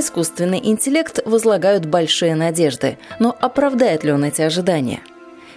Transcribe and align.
Искусственный 0.00 0.62
интеллект 0.64 1.20
возлагают 1.26 1.84
большие 1.84 2.34
надежды, 2.34 2.96
но 3.18 3.36
оправдает 3.38 4.02
ли 4.02 4.10
он 4.10 4.24
эти 4.24 4.40
ожидания? 4.40 5.00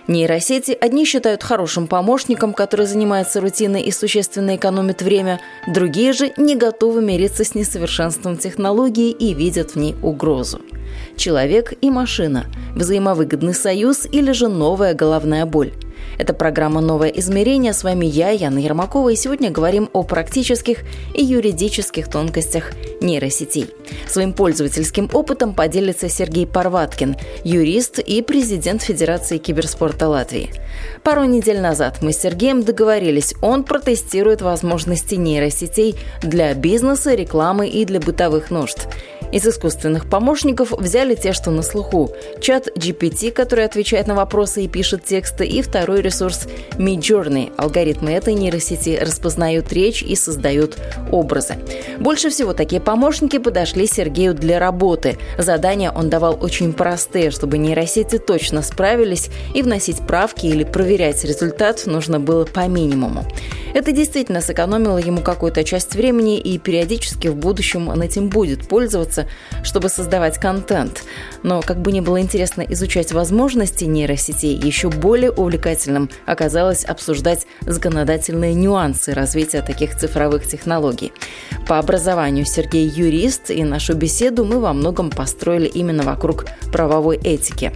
Нейросети 0.10 0.78
одни 0.82 1.06
считают 1.06 1.44
хорошим 1.44 1.88
помощником, 1.88 2.54
который 2.54 2.86
занимается 2.86 3.40
рутиной 3.40 3.84
и 3.84 3.92
существенно 3.92 4.58
экономит 4.58 5.02
время, 5.02 5.40
другие 5.66 6.12
же 6.12 6.34
не 6.36 6.58
готовы 6.58 7.02
мириться 7.02 7.46
с 7.46 7.56
несовершенством 7.56 8.36
технологии 8.36 9.12
и 9.12 9.34
видят 9.34 9.72
в 9.72 9.76
ней 9.78 9.96
угрозу. 10.04 10.60
Человек 11.16 11.76
и 11.80 11.90
машина– 11.90 12.48
взаимовыгодный 12.76 13.54
союз 13.54 14.06
или 14.12 14.34
же 14.34 14.50
новая 14.50 14.94
головная 14.94 15.46
боль– 15.46 15.72
это 16.18 16.34
программа 16.34 16.82
«Новое 16.82 17.10
измерение». 17.10 17.74
С 17.74 17.84
вами 17.84 18.06
я, 18.06 18.30
Яна 18.30 18.60
Ермакова, 18.60 19.10
и 19.10 19.16
сегодня 19.16 19.50
говорим 19.50 19.90
о 19.94 20.04
практических 20.04 20.80
и 21.14 21.24
юридических 21.24 22.10
тонкостях 22.10 22.72
нейросетей. 23.04 23.68
Своим 24.08 24.34
пользовательским 24.34 25.10
опытом 25.14 25.54
поделится 25.54 26.10
Сергей 26.10 26.48
Парваткин, 26.48 27.16
юрист 27.44 28.00
и 28.00 28.22
президент 28.22 28.82
Федерации 28.82 29.38
киберспорта 29.38 30.08
Латвии. 30.08 30.50
Пару 31.04 31.26
недель 31.26 31.60
назад 31.60 32.02
мы 32.02 32.14
с 32.14 32.18
Сергеем 32.18 32.64
договорились, 32.64 33.36
он 33.42 33.64
протестирует 33.64 34.42
возможности 34.42 35.16
нейросетей 35.16 35.96
для 36.22 36.54
бизнеса, 36.54 37.14
рекламы 37.14 37.68
и 37.68 37.86
для 37.86 38.00
бытовых 38.00 38.50
нужд. 38.50 38.88
Из 39.34 39.48
искусственных 39.48 40.08
помощников 40.08 40.72
взяли 40.72 41.16
те, 41.16 41.34
что 41.34 41.50
на 41.50 41.64
слуху. 41.64 42.12
Чат 42.40 42.68
GPT, 42.78 43.32
который 43.32 43.66
отвечает 43.66 44.06
на 44.06 44.14
вопросы 44.14 44.64
и 44.64 44.68
пишет 44.68 45.06
тексты, 45.06 45.44
и 45.48 45.64
второй 45.64 46.04
ресурс 46.04 46.48
Midjourney. 46.74 47.52
Алгоритмы 47.58 48.12
этой 48.12 48.36
нейросети 48.36 48.96
распознают 49.02 49.74
речь 49.74 50.04
и 50.04 50.16
создают 50.16 50.78
образы. 51.12 51.56
Больше 51.98 52.30
всего 52.30 52.54
такие 52.54 52.80
помощники 52.80 52.93
подошли 53.40 53.88
Сергею 53.88 54.34
для 54.34 54.60
работы. 54.60 55.18
Задания 55.38 55.92
он 55.92 56.10
давал 56.10 56.38
очень 56.40 56.74
простые, 56.74 57.32
чтобы 57.32 57.58
нейросети 57.58 58.18
точно 58.18 58.62
справились, 58.62 59.30
и 59.56 59.62
вносить 59.62 60.06
правки 60.06 60.46
или 60.46 60.64
проверять 60.64 61.24
результат 61.24 61.84
нужно 61.86 62.20
было 62.20 62.46
по 62.46 62.68
минимуму. 62.68 63.26
Это 63.74 63.92
действительно 63.92 64.40
сэкономило 64.40 65.00
ему 65.00 65.22
какую-то 65.22 65.64
часть 65.64 65.96
времени, 65.96 66.38
и 66.38 66.60
периодически 66.60 67.30
в 67.30 67.36
будущем 67.36 67.88
он 67.88 68.04
этим 68.04 68.30
будет 68.30 68.68
пользоваться, 68.68 69.28
чтобы 69.64 69.90
создавать 69.90 70.38
контент. 70.38 71.04
Но 71.42 71.62
как 71.62 71.82
бы 71.82 71.92
ни 71.92 72.00
было 72.00 72.22
интересно 72.22 72.62
изучать 72.62 73.12
возможности 73.12 73.86
нейросетей, 73.86 74.56
еще 74.56 74.90
более 74.90 75.32
увлекательным 75.32 76.12
оказалось 76.28 76.86
обсуждать 76.86 77.48
законодательные 77.62 78.54
нюансы 78.54 79.14
развития 79.14 79.64
таких 79.64 79.98
цифровых 79.98 80.46
технологий. 80.48 81.12
По 81.68 81.80
образованию 81.80 82.46
Сергей 82.46 82.83
юрист, 82.84 83.50
и 83.50 83.64
нашу 83.64 83.96
беседу 83.96 84.46
мы 84.46 84.60
во 84.60 84.74
многом 84.74 85.10
построили 85.10 85.68
именно 85.68 86.04
вокруг 86.04 86.46
правовой 86.72 87.18
этики. 87.18 87.72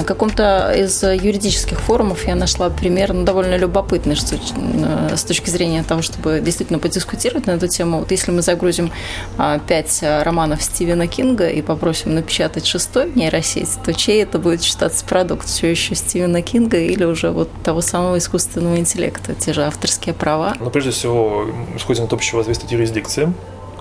На 0.00 0.06
каком-то 0.06 0.72
из 0.74 1.02
юридических 1.02 1.78
форумов 1.78 2.26
я 2.26 2.34
нашла 2.34 2.70
пример 2.70 3.12
ну, 3.12 3.24
довольно 3.24 3.58
любопытный 3.58 4.14
что, 4.14 4.36
э, 4.36 5.14
с 5.14 5.24
точки 5.24 5.50
зрения 5.50 5.82
того, 5.82 6.00
чтобы 6.00 6.40
действительно 6.42 6.78
подискутировать 6.78 7.46
на 7.46 7.50
эту 7.50 7.68
тему. 7.68 7.98
Вот 7.98 8.10
если 8.10 8.30
мы 8.30 8.40
загрузим 8.40 8.90
а, 9.36 9.58
пять 9.58 10.02
романов 10.02 10.62
Стивена 10.62 11.06
Кинга 11.06 11.50
и 11.50 11.60
попросим 11.60 12.14
напечатать 12.14 12.64
шестой 12.64 13.12
нейросеть, 13.14 13.68
то 13.84 13.92
чей 13.92 14.22
это 14.22 14.38
будет 14.38 14.62
считаться 14.62 15.04
продукт? 15.04 15.46
Все 15.46 15.70
еще 15.70 15.94
Стивена 15.94 16.40
Кинга 16.40 16.78
или 16.78 17.04
уже 17.04 17.30
вот 17.30 17.50
того 17.62 17.82
самого 17.82 18.16
искусственного 18.16 18.78
интеллекта, 18.78 19.34
те 19.34 19.52
же 19.52 19.64
авторские 19.64 20.14
права? 20.14 20.54
Ну, 20.58 20.70
прежде 20.70 20.92
всего, 20.92 21.44
исходим 21.76 22.04
от 22.04 22.12
общего 22.14 22.40
известия 22.40 22.70
юрисдикции, 22.70 23.30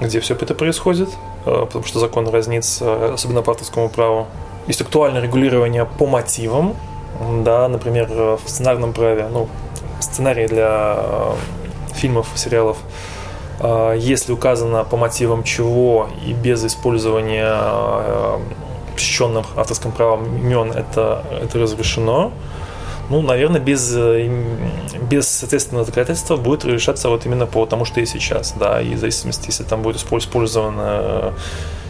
где 0.01 0.19
все 0.19 0.33
это 0.33 0.53
происходит, 0.53 1.07
э, 1.45 1.65
потому 1.65 1.85
что 1.85 1.99
закон 1.99 2.27
разнится, 2.27 3.13
особенно 3.13 3.41
по 3.41 3.51
авторскому 3.53 3.87
праву. 3.87 4.27
Есть 4.69 4.81
актуальное 4.81 5.19
регулирование 5.19 5.83
по 5.83 6.05
мотивам, 6.05 6.75
да, 7.43 7.67
например, 7.67 8.07
в 8.07 8.41
сценарном 8.45 8.93
праве, 8.93 9.27
ну, 9.27 9.47
сценарии 9.99 10.45
для 10.45 10.95
э, 10.95 11.33
фильмов, 11.95 12.27
сериалов, 12.35 12.77
э, 13.61 13.95
если 13.97 14.31
указано 14.31 14.83
по 14.83 14.95
мотивам 14.95 15.43
чего 15.43 16.07
и 16.23 16.33
без 16.33 16.63
использования 16.63 17.51
э, 17.51 18.37
защищенных 18.93 19.47
авторским 19.55 19.91
правом 19.91 20.37
имен 20.37 20.71
это, 20.71 21.23
это 21.41 21.57
разрешено, 21.57 22.31
ну, 23.09 23.23
наверное, 23.23 23.59
без, 23.59 23.91
без 25.09 25.27
соответственного 25.27 25.83
законодательства 25.83 26.35
будет 26.37 26.63
решаться 26.63 27.09
вот 27.09 27.25
именно 27.25 27.47
по 27.47 27.65
тому, 27.65 27.85
что 27.85 28.01
и 28.01 28.05
сейчас, 28.05 28.53
да, 28.59 28.79
и 28.79 28.93
в 28.93 28.99
зависимости, 28.99 29.47
если 29.47 29.63
там 29.63 29.81
будет 29.81 29.95
использовано 29.97 31.33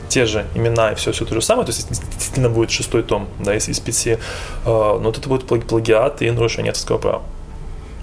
те 0.10 0.26
же 0.26 0.46
имена 0.56 0.92
и 0.92 0.96
все, 0.96 1.12
все 1.12 1.26
то 1.26 1.36
же 1.36 1.42
самое, 1.42 1.66
то 1.66 1.72
есть 1.72 1.88
действительно 1.90 2.50
будет 2.50 2.72
шестой 2.72 3.04
том, 3.04 3.28
да, 3.40 3.56
из, 3.56 3.70
из 3.70 3.80
пяти, 3.80 4.12
э, 4.12 4.18
но 4.66 5.00
вот 5.00 5.18
это 5.18 5.30
будет 5.30 5.46
плагиат 5.46 6.22
и 6.22 6.32
нарушение 6.32 6.72
авторского 6.72 6.98
права. 6.98 7.24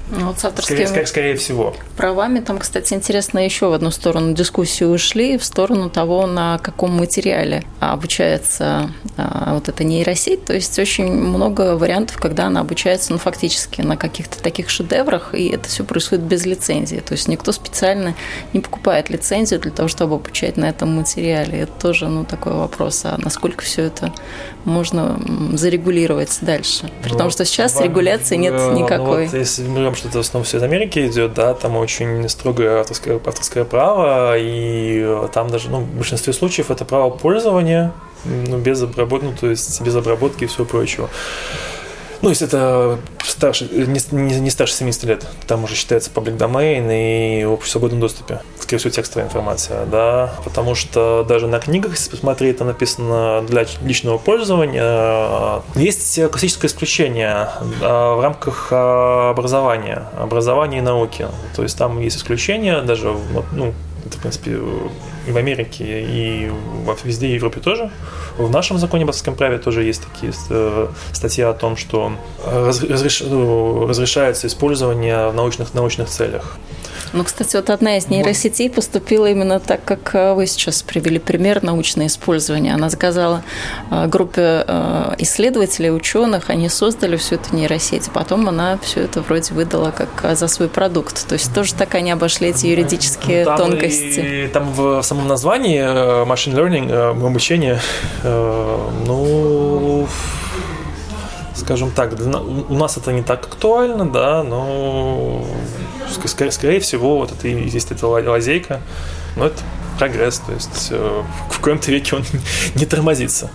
Ну, 0.09 0.27
вот 0.29 0.39
с 0.39 0.45
авторскими 0.45 0.77
скорее, 0.77 0.89
скорее, 0.89 1.07
скорее 1.07 1.37
всего. 1.37 1.75
Правами 1.97 2.41
там, 2.41 2.59
кстати, 2.59 2.95
интересно 2.95 3.45
еще 3.45 3.69
в 3.69 3.73
одну 3.73 3.91
сторону 3.91 4.35
дискуссии 4.35 4.85
ушли, 4.85 5.37
в 5.37 5.45
сторону 5.45 5.91
того, 5.91 6.27
на 6.27 6.59
каком 6.59 6.93
материале 6.93 7.65
обучается 7.81 8.91
а, 9.17 9.55
вот 9.55 9.69
эта 9.69 9.83
нейросеть. 9.83 10.45
То 10.45 10.55
есть 10.55 10.79
очень 10.79 11.11
много 11.11 11.77
вариантов, 11.77 12.19
когда 12.19 12.47
она 12.47 12.61
обучается, 12.61 13.13
ну, 13.13 13.19
фактически 13.19 13.81
на 13.81 13.97
каких-то 13.97 14.41
таких 14.41 14.71
шедеврах, 14.71 15.35
и 15.35 15.49
это 15.49 15.69
все 15.69 15.83
происходит 15.85 16.25
без 16.25 16.47
лицензии. 16.47 17.03
То 17.05 17.13
есть 17.13 17.27
никто 17.27 17.51
специально 17.51 18.15
не 18.53 18.61
покупает 18.61 19.11
лицензию 19.11 19.61
для 19.61 19.73
того, 19.73 19.89
чтобы 19.89 20.15
обучать 20.15 20.57
на 20.57 20.67
этом 20.67 20.95
материале. 20.95 21.61
Это 21.61 21.73
тоже, 21.81 22.07
ну, 22.07 22.25
такой 22.25 22.53
вопрос, 22.53 23.03
а 23.05 23.17
насколько 23.19 23.65
все 23.65 23.83
это 23.83 24.13
можно 24.67 25.19
зарегулировать 25.53 26.39
дальше? 26.43 26.91
При 27.03 27.13
ну, 27.13 27.19
том, 27.19 27.31
что 27.31 27.45
сейчас 27.45 27.81
регуляции 27.81 28.37
нет 28.37 28.53
никакой. 28.73 29.25
Ну, 29.25 29.31
вот, 29.31 29.35
если 29.35 29.63
мы 29.63 29.79
берем 29.79 29.95
что 29.95 30.09
это 30.09 30.19
в 30.19 30.21
основном 30.21 30.45
все 30.45 30.59
из 30.59 30.63
Америки 30.63 31.07
идет, 31.07 31.35
да, 31.35 31.55
там 31.55 31.77
очень 31.77 32.29
строгое 32.29 32.81
авторское, 32.81 33.19
авторское 33.25 33.65
право, 33.65 34.37
и 34.37 35.27
там 35.33 35.49
даже, 35.49 35.71
ну, 35.71 35.81
в 35.81 35.97
большинстве 35.97 36.33
случаев 36.33 36.71
это 36.71 36.85
право 36.85 37.11
пользования, 37.11 37.93
ну, 38.25 38.59
без 38.59 38.83
обработки, 38.83 39.25
ну, 39.25 39.33
то 39.39 39.49
есть 39.49 39.81
без 39.81 39.95
обработки 39.95 40.45
и 40.45 40.47
всего 40.47 40.65
прочего. 40.65 41.09
Ну, 42.23 42.31
если 42.31 42.47
это 42.47 42.99
старше, 43.25 43.69
не, 43.73 44.01
не, 44.13 44.41
не 44.41 44.51
старше 44.51 44.75
70 44.75 45.05
лет, 45.05 45.27
там 45.47 45.65
уже 45.65 45.75
считается 45.75 46.11
public 46.15 46.37
domain 46.39 46.89
и 46.91 47.45
в 47.45 47.67
свободном 47.69 48.01
доступе, 48.01 48.41
скорее 48.59 48.79
всего, 48.79 48.91
текстовая 48.91 49.29
информация, 49.29 49.85
да, 49.87 50.33
потому 50.45 50.75
что 50.75 51.25
даже 51.29 51.47
на 51.47 51.59
книгах, 51.59 51.93
если 51.93 52.11
посмотреть, 52.11 52.57
это 52.57 52.65
написано 52.65 53.43
для 53.47 53.67
личного 53.83 54.19
пользования. 54.19 55.63
Есть 55.75 56.21
классическое 56.31 56.71
исключение 56.71 57.51
в 57.81 58.21
рамках 58.23 58.73
образования, 58.73 60.05
образования 60.19 60.79
и 60.79 60.83
науки, 60.83 61.27
то 61.55 61.63
есть 61.63 61.77
там 61.77 62.01
есть 62.01 62.17
исключения, 62.17 62.81
даже, 62.83 63.15
ну, 63.53 63.75
это, 64.07 64.19
в 64.19 64.21
принципе, 64.21 64.59
и 65.27 65.31
в 65.31 65.37
Америке, 65.37 65.85
и 65.85 66.51
везде 67.05 67.27
в 67.29 67.35
Европе 67.35 67.61
тоже. 67.61 67.91
В 68.39 68.51
нашем 68.51 68.79
законе 68.79 69.05
об 69.05 69.11
авторском 69.11 69.35
праве 69.35 69.59
тоже 69.59 69.83
есть 69.83 70.03
такие 70.13 70.33
э, 70.51 70.89
статьи 71.13 71.43
о 71.43 71.53
том, 71.53 71.77
что 71.77 72.13
разреш... 72.45 73.23
Ну, 73.23 73.87
разрешается 73.87 74.47
использование 74.47 75.29
в 75.29 75.35
научных, 75.35 75.75
научных 75.75 76.09
целях. 76.09 76.59
Ну, 77.13 77.25
кстати, 77.25 77.57
вот 77.57 77.71
одна 77.71 77.97
из 77.97 78.09
нейросетей 78.09 78.69
поступила 78.69 79.27
именно 79.31 79.59
так, 79.59 79.83
как 79.85 80.15
э, 80.15 80.35
вы 80.35 80.47
сейчас 80.47 80.83
привели 80.83 81.19
пример 81.19 81.63
научное 81.63 82.09
использование. 82.09 82.75
Она 82.75 82.91
сказала 82.91 83.43
э, 83.91 84.07
группе 84.07 84.65
э, 84.67 85.15
исследователей, 85.19 85.95
ученых, 85.95 86.51
они 86.51 86.69
создали 86.69 87.17
всю 87.17 87.37
эту 87.37 87.57
нейросеть, 87.57 88.11
потом 88.13 88.49
она 88.49 88.79
все 88.83 89.01
это 89.01 89.23
вроде 89.23 89.55
выдала 89.55 89.93
как 89.93 90.37
за 90.37 90.47
свой 90.49 90.69
продукт. 90.69 91.27
То 91.27 91.35
есть 91.35 91.55
тоже 91.55 91.75
так 91.75 91.95
они 91.95 92.11
обошли 92.11 92.49
эти 92.49 92.67
юридические 92.67 93.45
там 93.45 93.57
тонкости. 93.57 94.45
И, 94.45 94.49
там 94.49 94.71
в 94.73 95.03
самом 95.03 95.16
названии 95.25 95.81
machine 96.25 96.55
learning, 96.55 97.27
обучение, 97.27 97.81
ну, 98.25 100.07
скажем 101.55 101.91
так, 101.91 102.13
у 102.69 102.75
нас 102.75 102.97
это 102.97 103.13
не 103.13 103.23
так 103.23 103.47
актуально, 103.47 104.09
да, 104.09 104.43
но 104.43 105.45
скорее, 106.27 106.81
всего, 106.81 107.19
вот 107.19 107.33
это 107.33 107.49
есть 107.49 107.91
эта 107.91 108.07
лазейка, 108.07 108.81
но 109.37 109.47
это 109.47 109.59
прогресс, 109.99 110.39
то 110.39 110.53
есть 110.53 110.91
в 111.51 111.61
коем-то 111.61 111.91
веке 111.91 112.17
он 112.17 112.25
не 112.75 112.87
тормозится 112.87 113.51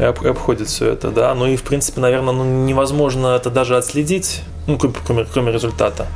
и 0.00 0.02
обходит 0.02 0.68
все 0.68 0.92
это, 0.92 1.10
да. 1.10 1.34
Ну 1.34 1.46
и, 1.46 1.56
в 1.56 1.62
принципе, 1.62 2.00
наверное, 2.00 2.32
ну, 2.32 2.44
невозможно 2.64 3.36
это 3.36 3.50
даже 3.50 3.76
отследить, 3.76 4.42
ну, 4.66 4.78
кроме, 4.78 5.26
кроме 5.26 5.52
результата. 5.52 6.06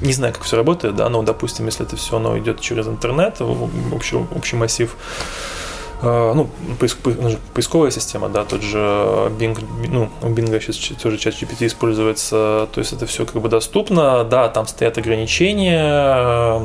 Не 0.00 0.12
знаю, 0.12 0.32
как 0.32 0.44
все 0.44 0.56
работает, 0.56 0.96
да, 0.96 1.08
но, 1.08 1.22
допустим, 1.22 1.66
если 1.66 1.84
это 1.84 1.96
все 1.96 2.16
оно 2.16 2.38
идет 2.38 2.60
через 2.60 2.86
интернет, 2.86 3.40
общий, 3.40 4.16
общий 4.16 4.56
массив, 4.56 4.94
э, 6.02 6.32
ну, 6.34 6.48
поисковая 7.54 7.90
система, 7.90 8.28
да, 8.28 8.44
тот 8.44 8.62
же 8.62 8.78
Bing, 8.78 9.58
ну, 9.88 10.08
у 10.22 10.26
Bing 10.26 10.60
сейчас 10.60 10.76
тоже 11.02 11.18
чат 11.18 11.34
GPT 11.34 11.66
используется, 11.66 12.68
то 12.72 12.78
есть 12.80 12.92
это 12.92 13.06
все 13.06 13.26
как 13.26 13.42
бы 13.42 13.48
доступно, 13.48 14.22
да, 14.24 14.48
там 14.48 14.68
стоят 14.68 14.98
ограничения, 14.98 16.60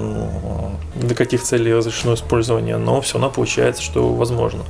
для 0.95 1.15
каких 1.15 1.41
целей 1.41 1.73
разрешено 1.73 2.13
использование, 2.13 2.77
но 2.77 3.01
все 3.01 3.15
равно 3.15 3.31
получается, 3.31 3.81
что 3.81 4.13
возможно. 4.13 4.63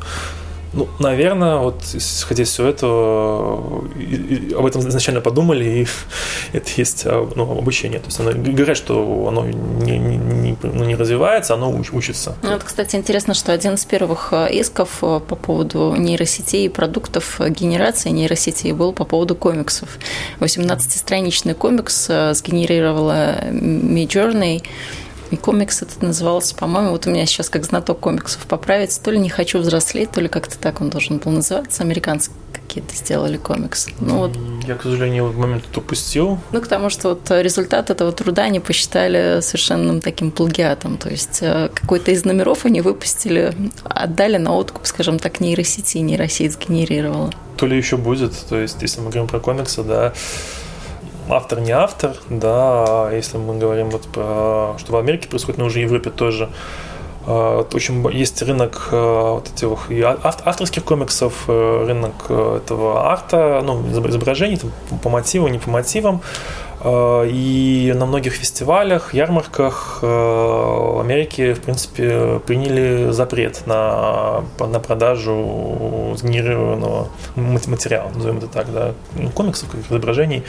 Ну, 0.73 0.87
наверное, 0.99 1.57
вот 1.57 1.83
исходя 1.93 2.43
из 2.43 2.49
всего 2.49 2.67
этого, 2.67 3.83
об 4.57 4.65
этом 4.65 4.81
изначально 4.81 5.21
подумали, 5.21 5.63
и 5.63 5.87
это 6.57 6.69
есть 6.77 7.03
а, 7.05 7.29
ну, 7.35 7.43
обучение. 7.59 7.99
То 7.99 8.07
есть 8.07 8.19
оно, 8.19 8.31
говорят, 8.31 8.75
что 8.75 9.27
оно 9.27 9.45
не, 9.45 9.99
не, 9.99 10.17
не, 10.17 10.57
ну, 10.63 10.83
не 10.83 10.95
развивается, 10.95 11.53
оно 11.53 11.71
учится. 11.71 12.35
Ну, 12.41 12.53
вот, 12.53 12.63
кстати, 12.63 12.95
интересно, 12.95 13.35
что 13.35 13.53
один 13.53 13.75
из 13.75 13.85
первых 13.85 14.33
а, 14.33 14.47
исков 14.47 15.03
а, 15.03 15.19
по 15.19 15.35
поводу 15.35 15.95
нейросетей 15.95 16.65
и 16.65 16.69
продуктов 16.69 17.39
генерации 17.39 18.09
нейросетей 18.09 18.71
был 18.71 18.93
по 18.93 19.05
поводу 19.05 19.35
комиксов. 19.35 19.99
18-страничный 20.39 21.53
комикс 21.53 22.05
сгенерировала 22.05 23.35
Midjourney, 23.51 24.63
и 25.33 25.37
комикс 25.37 25.81
этот 25.81 26.01
назывался, 26.01 26.55
по-моему, 26.55 26.91
вот 26.91 27.07
у 27.07 27.09
меня 27.09 27.25
сейчас 27.25 27.49
как 27.49 27.65
знаток 27.65 27.99
комиксов 27.99 28.45
поправить, 28.45 28.99
то 29.01 29.11
ли 29.11 29.19
«Не 29.19 29.29
хочу 29.29 29.59
взрослеть», 29.59 30.11
то 30.11 30.21
ли 30.21 30.27
как-то 30.27 30.57
так 30.57 30.81
он 30.81 30.89
должен 30.89 31.17
был 31.17 31.31
называться. 31.31 31.83
Американцы 31.83 32.31
какие-то 32.51 32.95
сделали 32.95 33.37
комикс. 33.37 33.87
Ну, 33.99 34.17
вот. 34.17 34.37
Я, 34.67 34.75
к 34.75 34.83
сожалению, 34.83 35.27
в 35.27 35.37
момент 35.37 35.65
это 35.69 35.79
упустил. 35.79 36.39
Ну, 36.51 36.61
к 36.61 36.67
тому, 36.67 36.89
что 36.89 37.09
вот 37.09 37.29
результат 37.29 37.89
этого 37.89 38.11
труда 38.11 38.43
они 38.43 38.59
посчитали 38.59 39.41
совершенным 39.41 40.01
таким 40.01 40.31
плагиатом. 40.31 40.97
То 40.97 41.09
есть 41.09 41.39
э, 41.41 41.69
какой-то 41.73 42.11
из 42.11 42.25
номеров 42.25 42.65
они 42.65 42.81
выпустили, 42.81 43.53
отдали 43.83 44.37
на 44.37 44.53
откуп, 44.53 44.85
скажем 44.85 45.19
так, 45.19 45.39
нейросети, 45.39 45.97
нейросеть 45.97 46.53
сгенерировала. 46.53 47.31
То 47.57 47.67
ли 47.67 47.77
еще 47.77 47.97
будет, 47.97 48.33
то 48.49 48.59
есть, 48.59 48.81
если 48.81 49.01
мы 49.01 49.09
говорим 49.09 49.27
про 49.27 49.39
комиксы, 49.39 49.83
да, 49.83 50.13
автор 51.29 51.59
не 51.59 51.71
автор, 51.71 52.15
да, 52.29 53.09
если 53.11 53.37
мы 53.37 53.57
говорим 53.57 53.89
вот 53.89 54.03
про, 54.07 54.75
что 54.77 54.93
в 54.93 54.95
Америке 54.97 55.27
происходит, 55.27 55.59
но 55.59 55.65
уже 55.65 55.79
в 55.79 55.83
Европе 55.83 56.09
тоже, 56.09 56.49
а, 57.25 57.65
очень 57.73 58.05
есть 58.11 58.41
рынок 58.41 58.89
а, 58.91 59.35
вот 59.35 59.49
этих 59.49 59.89
авторских 60.23 60.83
комиксов, 60.83 61.45
э, 61.47 61.85
рынок 61.87 62.25
э, 62.29 62.59
этого 62.63 63.09
арта, 63.09 63.61
ну, 63.63 63.81
изображений 63.91 64.57
там, 64.57 64.71
по 64.99 65.09
мотивам, 65.09 65.51
не 65.51 65.59
по 65.59 65.69
мотивам. 65.69 66.21
А, 66.81 67.23
и 67.23 67.93
на 67.95 68.05
многих 68.05 68.33
фестивалях, 68.33 69.13
ярмарках 69.13 69.99
в 70.01 70.99
Америке, 70.99 71.53
в 71.53 71.61
принципе, 71.61 72.41
приняли 72.45 73.11
запрет 73.11 73.65
на, 73.67 74.43
на 74.59 74.79
продажу 74.81 76.13
сгенерированного 76.17 77.07
материала, 77.35 78.09
назовем 78.13 78.39
это 78.39 78.47
так, 78.47 78.71
да, 78.73 78.93
комиксов, 79.33 79.69
изображений 79.89 80.43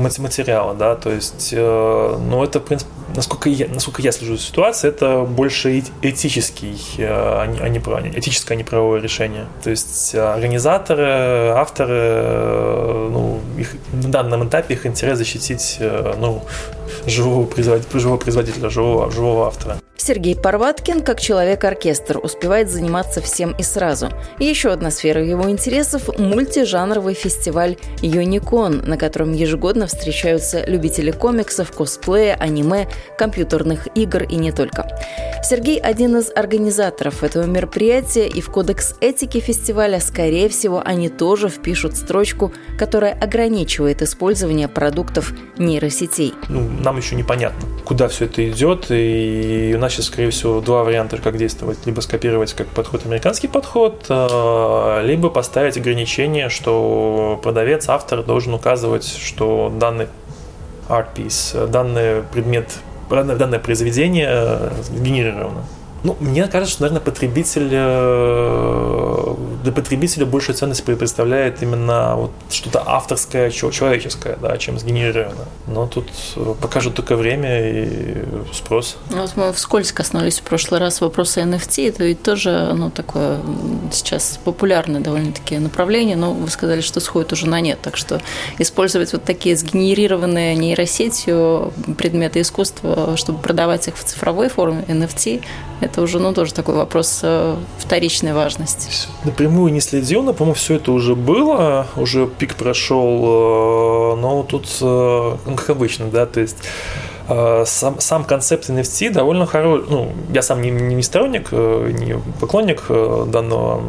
материала, 0.00 0.74
да, 0.74 0.96
то 0.96 1.10
есть, 1.10 1.50
э, 1.52 2.18
ну, 2.30 2.44
это, 2.44 2.60
в 2.60 2.64
принципе, 2.64 2.90
насколько 3.14 3.48
я, 3.48 3.68
насколько 3.68 4.02
я 4.02 4.12
слежу 4.12 4.36
за 4.36 4.42
ситуацией, 4.42 4.92
это 4.92 5.22
больше 5.22 5.82
этический, 6.02 6.78
э, 6.98 7.06
а 7.08 7.46
не, 7.46 7.58
а 7.58 7.68
не, 7.68 7.78
этическое, 8.18 8.56
а 8.56 8.58
не 8.58 8.64
правовое 8.64 9.00
решение. 9.00 9.46
То 9.62 9.70
есть 9.70 10.14
э, 10.14 10.20
организаторы, 10.20 11.52
авторы, 11.56 13.08
ну, 13.10 13.40
их, 13.58 13.76
на 13.92 14.08
данном 14.10 14.48
этапе 14.48 14.74
их 14.74 14.86
интерес 14.86 15.18
защитить, 15.18 15.78
ну, 15.80 16.42
живого 17.06 17.46
производителя, 17.46 18.00
живого, 18.00 18.18
производителя, 18.18 18.70
живого, 18.70 19.10
живого 19.10 19.46
автора. 19.46 19.78
Сергей 20.02 20.34
Парваткин, 20.34 21.02
как 21.02 21.20
человек-оркестр, 21.20 22.18
успевает 22.18 22.70
заниматься 22.70 23.20
всем 23.20 23.52
и 23.52 23.62
сразу. 23.62 24.08
Еще 24.38 24.70
одна 24.70 24.90
сфера 24.90 25.22
его 25.22 25.50
интересов– 25.50 26.08
мультижанровый 26.18 27.12
фестиваль 27.12 27.76
«Юникон», 28.00 28.78
на 28.86 28.96
котором 28.96 29.34
ежегодно 29.34 29.86
встречаются 29.86 30.64
любители 30.64 31.10
комиксов, 31.10 31.70
косплея, 31.72 32.34
аниме, 32.40 32.88
компьютерных 33.18 33.88
игр 33.94 34.22
и 34.22 34.36
не 34.36 34.52
только. 34.52 34.88
Сергей– 35.42 35.78
один 35.80 36.16
из 36.16 36.30
организаторов 36.34 37.22
этого 37.22 37.44
мероприятия, 37.44 38.26
и 38.26 38.40
в 38.40 38.50
кодекс 38.50 38.94
этики 39.02 39.38
фестиваля, 39.38 40.00
скорее 40.00 40.48
всего, 40.48 40.82
они 40.82 41.10
тоже 41.10 41.50
впишут 41.50 41.96
строчку, 41.96 42.52
которая 42.78 43.12
ограничивает 43.12 44.00
использование 44.00 44.68
продуктов 44.68 45.34
нейросетей. 45.58 46.32
Ну, 46.48 46.68
нам 46.80 46.96
еще 47.00 47.16
непонятно, 47.16 47.68
куда 47.84 48.08
все 48.08 48.26
это 48.26 48.48
идет, 48.48 48.86
и 48.90 49.72
у 49.76 49.78
нас 49.78 49.92
сейчас, 49.92 50.06
скорее 50.06 50.30
всего, 50.30 50.60
два 50.60 50.84
варианта, 50.84 51.18
как 51.18 51.36
действовать. 51.36 51.78
Либо 51.86 52.00
скопировать 52.00 52.52
как 52.52 52.68
подход 52.68 53.06
американский 53.06 53.48
подход, 53.48 54.06
э, 54.08 55.00
либо 55.04 55.30
поставить 55.30 55.76
ограничение, 55.76 56.48
что 56.48 57.40
продавец, 57.42 57.88
автор 57.88 58.22
должен 58.22 58.54
указывать, 58.54 59.06
что 59.06 59.72
данный 59.78 60.06
art 60.88 61.08
piece, 61.14 61.66
данный 61.68 62.22
предмет, 62.22 62.68
данное 63.10 63.58
произведение 63.58 64.70
сгенерировано. 64.82 65.64
Ну, 66.02 66.16
мне 66.20 66.46
кажется, 66.46 66.72
что, 66.74 66.82
наверное, 66.82 67.04
потребитель, 67.04 67.68
э, 67.70 69.34
для 69.62 69.72
потребителя 69.72 70.24
большую 70.24 70.56
ценность 70.56 70.82
представляет 70.82 71.62
именно 71.62 72.16
вот 72.16 72.30
что-то 72.50 72.82
авторское, 72.86 73.50
человеческое, 73.50 74.36
да, 74.40 74.56
чем 74.56 74.78
сгенерировано. 74.78 75.44
Но 75.66 75.86
тут 75.86 76.08
э, 76.36 76.54
покажет 76.60 76.94
только 76.94 77.16
время 77.16 77.70
и 77.70 78.24
спрос. 78.52 78.96
Ну, 79.10 79.20
вот 79.20 79.36
мы 79.36 79.52
вскользь 79.52 79.92
коснулись 79.92 80.38
в 80.38 80.42
прошлый 80.42 80.80
раз 80.80 81.02
вопроса 81.02 81.42
NFT, 81.42 81.88
это 81.88 82.04
ведь 82.04 82.22
тоже 82.22 82.72
ну, 82.74 82.90
такое 82.90 83.38
сейчас 83.92 84.40
популярное 84.42 85.00
довольно-таки 85.00 85.58
направление, 85.58 86.16
но 86.16 86.32
вы 86.32 86.48
сказали, 86.48 86.80
что 86.80 87.00
сходит 87.00 87.32
уже 87.32 87.46
на 87.46 87.60
нет, 87.60 87.78
так 87.82 87.96
что 87.96 88.22
использовать 88.58 89.12
вот 89.12 89.24
такие 89.24 89.54
сгенерированные 89.54 90.56
нейросетью 90.56 91.72
предметы 91.98 92.40
искусства, 92.40 93.16
чтобы 93.16 93.40
продавать 93.40 93.88
их 93.88 93.96
в 93.96 94.04
цифровой 94.04 94.48
форме, 94.48 94.84
NFT, 94.88 95.42
это 95.90 96.02
уже, 96.02 96.18
ну, 96.18 96.32
тоже 96.32 96.54
такой 96.54 96.74
вопрос 96.74 97.20
э, 97.22 97.56
вторичной 97.78 98.32
важности. 98.32 99.08
Напрямую 99.24 99.72
не 99.72 99.80
следил, 99.80 100.22
но, 100.22 100.32
по-моему, 100.32 100.54
все 100.54 100.76
это 100.76 100.92
уже 100.92 101.16
было, 101.16 101.86
уже 101.96 102.26
пик 102.26 102.54
прошел, 102.54 104.14
э, 104.14 104.20
но 104.20 104.42
тут, 104.44 104.66
э, 104.80 105.36
ну, 105.46 105.56
как 105.56 105.70
обычно, 105.70 106.06
да, 106.06 106.26
то 106.26 106.40
есть 106.40 106.56
сам, 107.66 108.00
сам 108.00 108.24
концепт 108.24 108.68
NFT 108.68 109.12
довольно 109.12 109.46
хороший. 109.46 109.86
Ну, 109.88 110.12
я 110.34 110.42
сам 110.42 110.60
не, 110.62 110.70
не 110.70 111.00
сторонник, 111.00 111.52
не 111.52 112.18
поклонник 112.40 112.82
данного 112.88 113.84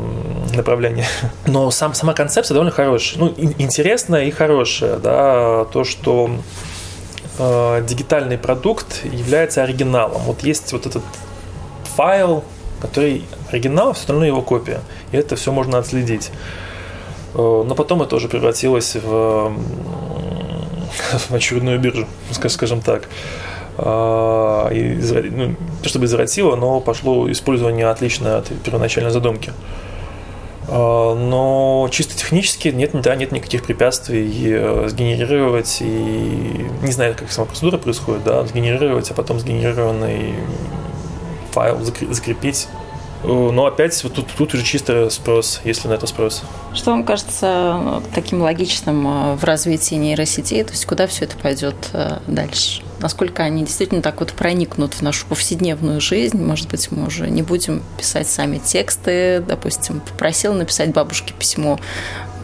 направления, 0.54 1.08
но 1.48 1.72
сам, 1.72 1.96
сама 1.96 2.14
концепция 2.14 2.54
довольно 2.54 2.72
хорошая. 2.72 3.20
Ну, 3.20 3.34
интересная 3.38 4.26
и 4.26 4.32
хорошая, 4.32 4.98
да, 4.98 5.66
то, 5.74 5.84
что 5.84 6.30
э, 7.40 7.84
дигитальный 7.88 8.38
продукт 8.38 9.04
является 9.06 9.64
оригиналом. 9.64 10.22
Вот 10.22 10.44
есть 10.44 10.72
вот 10.74 10.86
этот 10.86 11.02
файл, 12.02 12.44
который 12.82 13.24
оригинал, 13.52 13.94
все 13.94 14.02
остальное 14.02 14.28
его 14.28 14.42
копия. 14.42 14.82
И 15.12 15.18
это 15.18 15.36
все 15.36 15.52
можно 15.52 15.78
отследить. 15.78 16.32
Э, 17.36 17.38
но 17.38 17.76
потом 17.76 18.02
это 18.02 18.16
уже 18.16 18.28
превратилось 18.28 18.96
в, 18.96 19.54
в 21.30 21.32
очередную 21.32 21.80
биржу, 21.80 22.08
скажем 22.32 22.82
так. 22.82 23.08
Э, 23.78 24.70
ну, 25.32 25.56
чтобы 25.84 26.06
извратило, 26.06 26.56
но 26.56 26.80
пошло 26.80 27.32
использование 27.32 27.88
отличное 27.88 28.40
от 28.40 28.48
первоначальной 28.64 29.12
задумки. 29.12 29.54
Э, 30.70 30.74
но 30.74 31.88
чисто 31.92 32.18
технически 32.18 32.70
нет, 32.70 33.00
да, 33.00 33.16
нет 33.16 33.32
никаких 33.32 33.64
препятствий 33.64 34.88
сгенерировать 34.90 35.78
и 35.82 36.66
не 36.82 36.92
знаю, 36.92 37.14
как 37.16 37.32
сама 37.32 37.46
процедура 37.46 37.78
происходит, 37.78 38.24
да, 38.24 38.44
сгенерировать, 38.48 39.12
а 39.12 39.14
потом 39.14 39.40
сгенерированный 39.40 40.34
файл 41.52 41.80
закрепить. 41.84 42.68
Э, 43.24 43.28
но 43.28 43.66
опять 43.66 44.04
вот 44.04 44.14
тут, 44.14 44.28
тут 44.36 44.54
уже 44.54 44.64
чисто 44.64 45.10
спрос, 45.10 45.62
если 45.64 45.88
на 45.88 45.94
это 45.94 46.08
спрос. 46.08 46.44
Что 46.74 46.92
вам 46.92 47.04
кажется 47.04 48.02
таким 48.16 48.42
логичным 48.42 49.08
э, 49.08 49.36
в 49.36 49.44
развитии 49.44 49.96
нейросетей? 49.96 50.64
То 50.64 50.72
есть 50.72 50.86
куда 50.86 51.08
все 51.08 51.26
это 51.26 51.38
пойдет 51.38 51.76
э, 51.94 52.18
дальше? 52.28 52.82
Насколько 53.00 53.44
они 53.44 53.64
действительно 53.64 54.02
так 54.02 54.20
вот 54.20 54.34
проникнут 54.34 54.94
в 54.94 55.02
нашу 55.02 55.26
повседневную 55.28 56.02
жизнь? 56.02 56.42
Может 56.42 56.70
быть, 56.70 56.92
мы 56.92 57.08
уже 57.08 57.30
не 57.30 57.42
будем 57.42 57.84
писать 57.98 58.28
сами 58.28 58.58
тексты, 58.60 59.44
допустим, 59.46 60.02
попросил 60.02 60.54
написать 60.54 60.92
бабушке 60.92 61.34
письмо, 61.34 61.80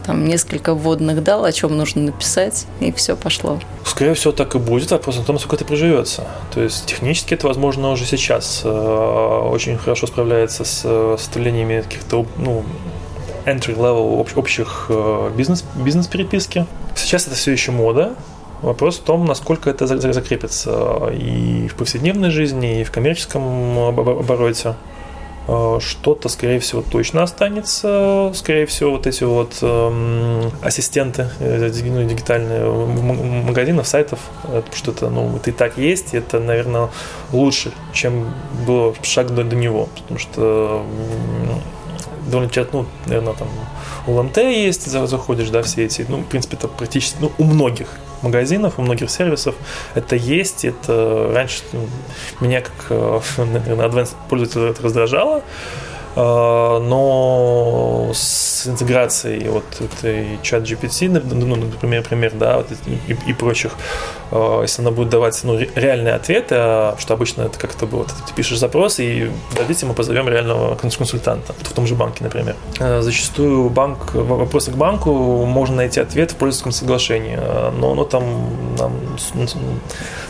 там 0.08 0.24
несколько 0.24 0.72
вводных 0.72 1.22
дал, 1.22 1.44
о 1.44 1.52
чем 1.52 1.76
нужно 1.76 2.00
написать, 2.00 2.64
и 2.80 2.90
все 2.92 3.14
пошло. 3.14 3.60
Скорее 3.84 4.14
всего, 4.14 4.32
так 4.32 4.54
и 4.54 4.58
будет. 4.58 4.90
Вопрос 4.90 5.16
в 5.16 5.24
том, 5.26 5.34
насколько 5.34 5.56
это 5.56 5.66
приживется. 5.66 6.26
То 6.54 6.62
есть 6.62 6.86
технически 6.86 7.34
это 7.34 7.46
возможно 7.46 7.90
уже 7.90 8.06
сейчас. 8.06 8.62
Э, 8.64 9.50
очень 9.52 9.76
хорошо 9.76 10.06
справляется 10.06 10.64
с 10.64 10.80
составлениями 11.18 11.82
каких-то 11.82 12.24
ну, 12.38 12.64
entry-level 13.44 14.26
общих 14.34 14.86
э, 14.88 15.30
бизнес, 15.36 15.62
бизнес-переписки. 15.74 16.64
Сейчас 16.96 17.26
это 17.26 17.36
все 17.36 17.52
еще 17.52 17.70
мода, 17.70 18.14
Вопрос 18.62 18.98
в 18.98 19.02
том, 19.02 19.24
насколько 19.24 19.70
это 19.70 19.86
закрепится 19.86 21.12
и 21.12 21.68
в 21.68 21.76
повседневной 21.76 22.30
жизни, 22.30 22.80
и 22.80 22.84
в 22.84 22.90
коммерческом 22.90 23.78
обороте. 23.78 24.74
Э, 25.48 25.78
что-то, 25.80 26.28
скорее 26.28 26.60
всего, 26.60 26.82
точно 26.82 27.22
останется. 27.22 28.30
Скорее 28.34 28.66
всего, 28.66 28.90
вот 28.92 29.06
эти 29.06 29.24
вот 29.24 29.56
эм, 29.62 30.52
ассистенты 30.62 31.30
э, 31.40 31.70
ну, 31.84 32.04
дигитальные 32.04 32.70
магазинов, 32.70 33.88
сайтов, 33.88 34.18
что 34.74 34.92
это, 34.92 35.08
ну, 35.08 35.34
это 35.36 35.48
и 35.48 35.52
так 35.54 35.78
есть, 35.78 36.12
и 36.12 36.18
это, 36.18 36.38
наверное, 36.38 36.90
лучше, 37.32 37.72
чем 37.94 38.30
было 38.66 38.94
шаг 39.02 39.34
до, 39.34 39.42
до 39.42 39.56
него. 39.56 39.88
Потому 39.96 40.20
что 40.20 40.84
довольно 42.30 42.50
часто, 42.50 42.76
ну, 42.76 42.86
наверное, 43.06 43.32
там 43.32 43.48
у 44.06 44.12
ЛМТ 44.12 44.36
есть, 44.36 44.86
заходишь, 44.86 45.48
да, 45.48 45.62
все 45.62 45.86
эти, 45.86 46.04
ну, 46.10 46.18
в 46.18 46.26
принципе, 46.26 46.58
это 46.58 46.68
практически, 46.68 47.16
ну, 47.20 47.32
у 47.38 47.44
многих 47.44 47.88
магазинов, 48.22 48.78
у 48.78 48.82
многих 48.82 49.10
сервисов 49.10 49.54
это 49.94 50.16
есть. 50.16 50.64
Это 50.64 51.30
раньше 51.32 51.62
ну, 51.72 51.88
меня 52.40 52.60
как, 52.60 52.86
э, 52.90 53.20
наверное, 53.38 53.88
advanced 53.88 54.14
пользователя 54.28 54.70
это 54.70 54.82
раздражало. 54.82 55.42
А, 56.16 56.80
но 56.80 58.10
с 58.12 58.66
интеграцией 58.66 59.48
вот 59.48 59.64
этой 59.80 60.38
чат 60.42 60.62
GPT, 60.62 61.08
ну, 61.08 61.56
например, 61.56 62.02
пример, 62.02 62.32
да, 62.34 62.58
вот, 62.58 62.66
и, 62.86 63.16
и 63.26 63.32
прочих, 63.32 63.72
а, 64.30 64.62
если 64.62 64.82
она 64.82 64.90
будет 64.90 65.10
давать 65.10 65.38
ну, 65.44 65.58
реальные 65.58 66.14
ответы, 66.14 66.54
а, 66.58 66.96
что 66.98 67.14
обычно 67.14 67.42
это 67.42 67.58
как-то 67.58 67.86
было, 67.86 68.04
ты 68.04 68.34
пишешь 68.34 68.58
запрос 68.58 68.98
и 68.98 69.30
дадите, 69.56 69.86
мы 69.86 69.94
позовем 69.94 70.28
реального 70.28 70.74
консультанта, 70.74 71.52
в 71.52 71.72
том 71.72 71.86
же 71.86 71.94
банке, 71.94 72.24
например. 72.24 72.56
Зачастую 72.78 73.70
банк, 73.70 74.14
вопросы 74.14 74.72
к 74.72 74.74
банку 74.74 75.44
можно 75.44 75.76
найти 75.76 76.00
ответ 76.00 76.32
в 76.32 76.36
пользовательском 76.36 76.72
соглашении, 76.72 77.38
но 77.78 77.92
оно 77.92 78.04
там 78.04 78.24
нам, 78.78 78.92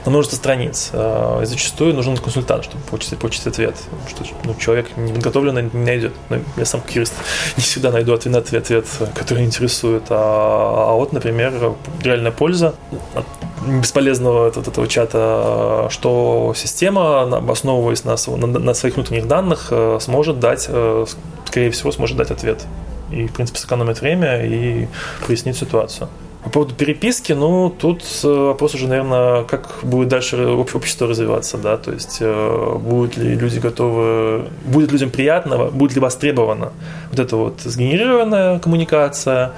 на 0.05 0.11
множество 0.11 0.37
страниц. 0.37 0.91
И 0.93 1.45
зачастую 1.45 1.95
нужен 1.95 2.17
консультант, 2.17 2.65
чтобы 2.65 2.83
получить, 2.85 3.19
получить 3.19 3.47
ответ, 3.47 3.77
что 4.09 4.25
ну, 4.45 4.55
человек 4.55 4.97
не 4.97 5.13
подготовленный 5.13 5.68
не 5.73 5.85
найдет. 5.85 6.13
Ну, 6.29 6.39
я 6.57 6.65
сам 6.65 6.81
как 6.81 6.91
юрист 6.93 7.15
не 7.57 7.63
всегда 7.63 7.91
найду 7.91 8.13
ответ, 8.15 8.37
ответ, 8.37 8.65
ответ 8.65 8.87
который 9.15 9.45
интересует. 9.45 10.05
А, 10.11 10.91
а 10.91 10.95
вот, 10.95 11.13
например, 11.13 11.75
реальная 12.03 12.33
польза 12.33 12.75
от 13.15 13.27
бесполезного 13.67 14.49
от 14.49 14.57
этого 14.57 14.87
чата, 14.87 15.89
что 15.91 16.53
система, 16.57 17.23
основываясь 17.51 18.05
на, 18.05 18.17
на, 18.37 18.47
на 18.47 18.75
своих 18.75 18.97
внутренних 18.97 19.27
данных, 19.27 19.69
э, 19.71 19.99
сможет 20.01 20.39
дать, 20.41 20.67
э, 20.69 21.07
скорее 21.47 21.71
всего, 21.71 21.93
сможет 21.93 22.17
дать 22.17 22.31
ответ. 22.31 22.65
И, 23.11 23.27
в 23.27 23.33
принципе, 23.33 23.59
сэкономить 23.59 24.01
время 24.01 24.45
и 24.45 24.87
прояснить 25.25 25.57
ситуацию. 25.57 26.09
По 26.45 26.51
поводу 26.51 26.75
переписки, 26.75 27.33
ну, 27.33 27.69
тут 27.69 28.05
э, 28.23 28.29
вопрос 28.29 28.75
уже, 28.75 28.87
наверное, 28.87 29.43
как 29.43 29.81
будет 29.83 30.09
дальше 30.09 30.47
общество 30.47 31.09
развиваться, 31.09 31.59
да, 31.59 31.77
то 31.77 31.91
есть 31.91 32.19
э, 32.21 32.77
будут 32.79 33.17
ли 33.17 33.35
люди 33.35 33.59
готовы, 33.59 34.45
будет 34.65 34.93
людям 34.93 35.11
приятно, 35.11 35.65
будет 35.67 35.97
ли 35.97 36.01
востребована 36.01 36.73
вот 37.11 37.19
эта 37.19 37.37
вот 37.37 37.61
сгенерированная 37.63 38.61
коммуникация, 38.61 39.53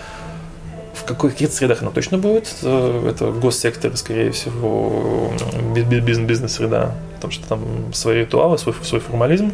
в 0.94 1.14
каких 1.14 1.52
средах 1.52 1.82
она 1.82 1.90
точно 1.90 2.16
будет, 2.16 2.48
э, 2.62 3.10
это 3.10 3.30
госсектор, 3.30 3.94
скорее 3.98 4.30
всего, 4.30 5.30
бизнес-среда, 5.74 6.94
потому 7.16 7.30
что 7.30 7.46
там 7.46 7.92
свои 7.92 8.20
ритуалы, 8.20 8.56
свой, 8.56 8.74
свой 8.82 9.02
формализм, 9.02 9.52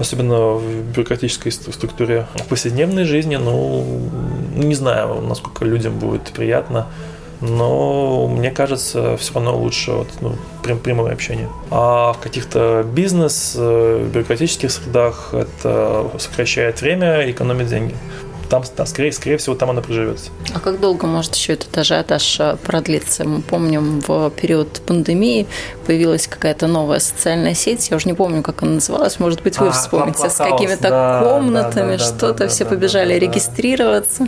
особенно 0.00 0.54
в 0.54 0.64
бюрократической 0.94 1.50
структуре. 1.50 2.26
В 2.34 2.46
повседневной 2.46 3.04
жизни, 3.04 3.36
ну, 3.36 3.84
не 4.54 4.74
знаю, 4.74 5.20
насколько 5.20 5.64
людям 5.64 5.98
будет 5.98 6.32
приятно, 6.32 6.86
но 7.40 8.26
мне 8.26 8.50
кажется, 8.50 9.16
все 9.16 9.34
равно 9.34 9.56
лучше 9.56 9.92
вот, 9.92 10.08
ну, 10.20 10.36
прям, 10.62 10.78
прямое 10.78 11.12
общение. 11.12 11.48
А 11.70 12.12
в 12.12 12.18
каких-то 12.18 12.84
бизнес, 12.84 13.54
э, 13.56 14.08
бюрократических 14.12 14.70
средах 14.70 15.32
это 15.32 16.10
сокращает 16.18 16.80
время, 16.80 17.30
экономит 17.30 17.68
деньги 17.68 17.94
там, 18.50 18.64
там 18.64 18.86
скорее, 18.86 19.12
скорее 19.12 19.36
всего, 19.36 19.54
там 19.54 19.70
она 19.70 19.80
приживется. 19.80 20.30
А 20.52 20.58
как 20.58 20.80
долго 20.80 21.06
может 21.06 21.34
еще 21.36 21.52
этот 21.54 21.76
ажиотаж 21.78 22.40
э, 22.40 22.56
продлиться? 22.56 23.24
Мы 23.24 23.42
помним, 23.42 24.00
в 24.00 24.30
период 24.30 24.80
пандемии 24.86 25.46
появилась 25.86 26.26
какая-то 26.26 26.66
новая 26.66 26.98
социальная 26.98 27.54
сеть, 27.54 27.90
я 27.90 27.96
уже 27.96 28.08
не 28.08 28.14
помню, 28.14 28.42
как 28.42 28.62
она 28.62 28.72
называлась, 28.72 29.20
может 29.20 29.42
быть, 29.42 29.58
вы 29.58 29.68
а, 29.68 29.70
вспомните, 29.70 30.28
с 30.28 30.36
какими-то 30.36 30.90
да, 30.90 31.20
комнатами, 31.22 31.92
да, 31.92 31.98
да, 31.98 32.04
что-то, 32.04 32.34
да, 32.34 32.48
все 32.48 32.64
да, 32.64 32.70
побежали 32.70 33.14
да, 33.14 33.20
да, 33.20 33.26
регистрироваться. 33.26 34.26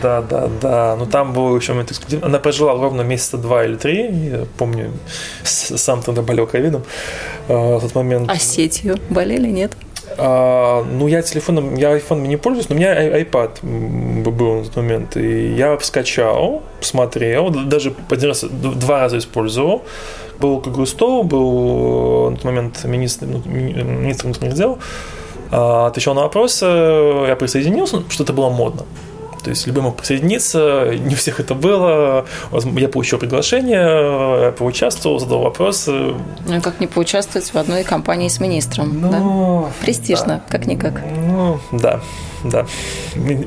Да, 0.00 0.22
да, 0.22 0.48
да. 0.62 0.96
Ну 0.96 1.06
там 1.06 1.32
был 1.32 1.56
еще 1.56 1.72
момент 1.72 1.90
эксклюзив. 1.90 2.22
Она 2.22 2.38
прожила 2.38 2.72
ровно 2.72 3.02
месяца 3.02 3.36
два 3.36 3.64
или 3.64 3.74
три. 3.74 4.28
Я 4.28 4.46
помню, 4.56 4.92
сам 5.42 6.02
тогда 6.02 6.22
болел 6.22 6.46
ковидом 6.46 6.84
э, 7.48 7.52
в 7.54 7.80
тот 7.80 7.94
момент. 7.96 8.30
А 8.30 8.38
сетью 8.38 8.98
болели, 9.10 9.48
нет? 9.48 9.72
А, 10.18 10.84
ну, 10.84 11.06
я 11.06 11.22
телефоном, 11.22 11.76
я 11.76 11.96
iPhone 11.96 12.26
не 12.26 12.36
пользуюсь, 12.36 12.68
но 12.68 12.74
у 12.74 12.78
меня 12.78 13.20
iPad 13.20 13.62
был 14.30 14.56
на 14.56 14.64
тот 14.64 14.76
момент. 14.76 15.16
И 15.16 15.54
я 15.54 15.78
скачал, 15.80 16.62
посмотрел, 16.80 17.50
даже 17.50 17.94
один 18.10 18.28
раз, 18.28 18.44
два 18.44 19.00
раза 19.00 19.18
использовал. 19.18 19.84
Был 20.40 20.86
стол, 20.86 21.22
был 21.22 22.26
э, 22.26 22.30
на 22.30 22.36
тот 22.36 22.44
момент 22.44 22.84
министр, 22.84 23.26
ну, 23.26 23.42
министр 23.44 24.24
внутренних 24.26 24.54
дел, 24.54 24.78
а, 25.50 25.86
отвечал 25.86 26.14
на 26.14 26.22
вопросы, 26.22 26.64
я 26.64 27.36
присоединился, 27.36 28.02
что 28.08 28.24
это 28.24 28.32
было 28.32 28.50
модно. 28.50 28.82
То 29.48 29.52
есть 29.52 29.66
любой 29.66 29.82
мог 29.82 29.96
присоединиться, 29.96 30.90
не 30.94 31.14
у 31.14 31.16
всех 31.16 31.40
это 31.40 31.54
было. 31.54 32.26
Я 32.52 32.88
получил 32.90 33.18
приглашение, 33.18 34.42
я 34.42 34.52
поучаствовал, 34.52 35.18
задал 35.18 35.40
вопросы. 35.40 36.14
Ну 36.46 36.56
и 36.58 36.60
как 36.60 36.80
не 36.80 36.86
поучаствовать 36.86 37.48
в 37.54 37.56
одной 37.56 37.82
компании 37.82 38.28
с 38.28 38.40
министром? 38.40 39.00
Ну, 39.00 39.10
да? 39.10 39.72
Престижно, 39.80 40.26
да. 40.26 40.42
как-никак. 40.50 41.00
Ну, 41.16 41.60
да, 41.72 42.02
да. 42.44 42.66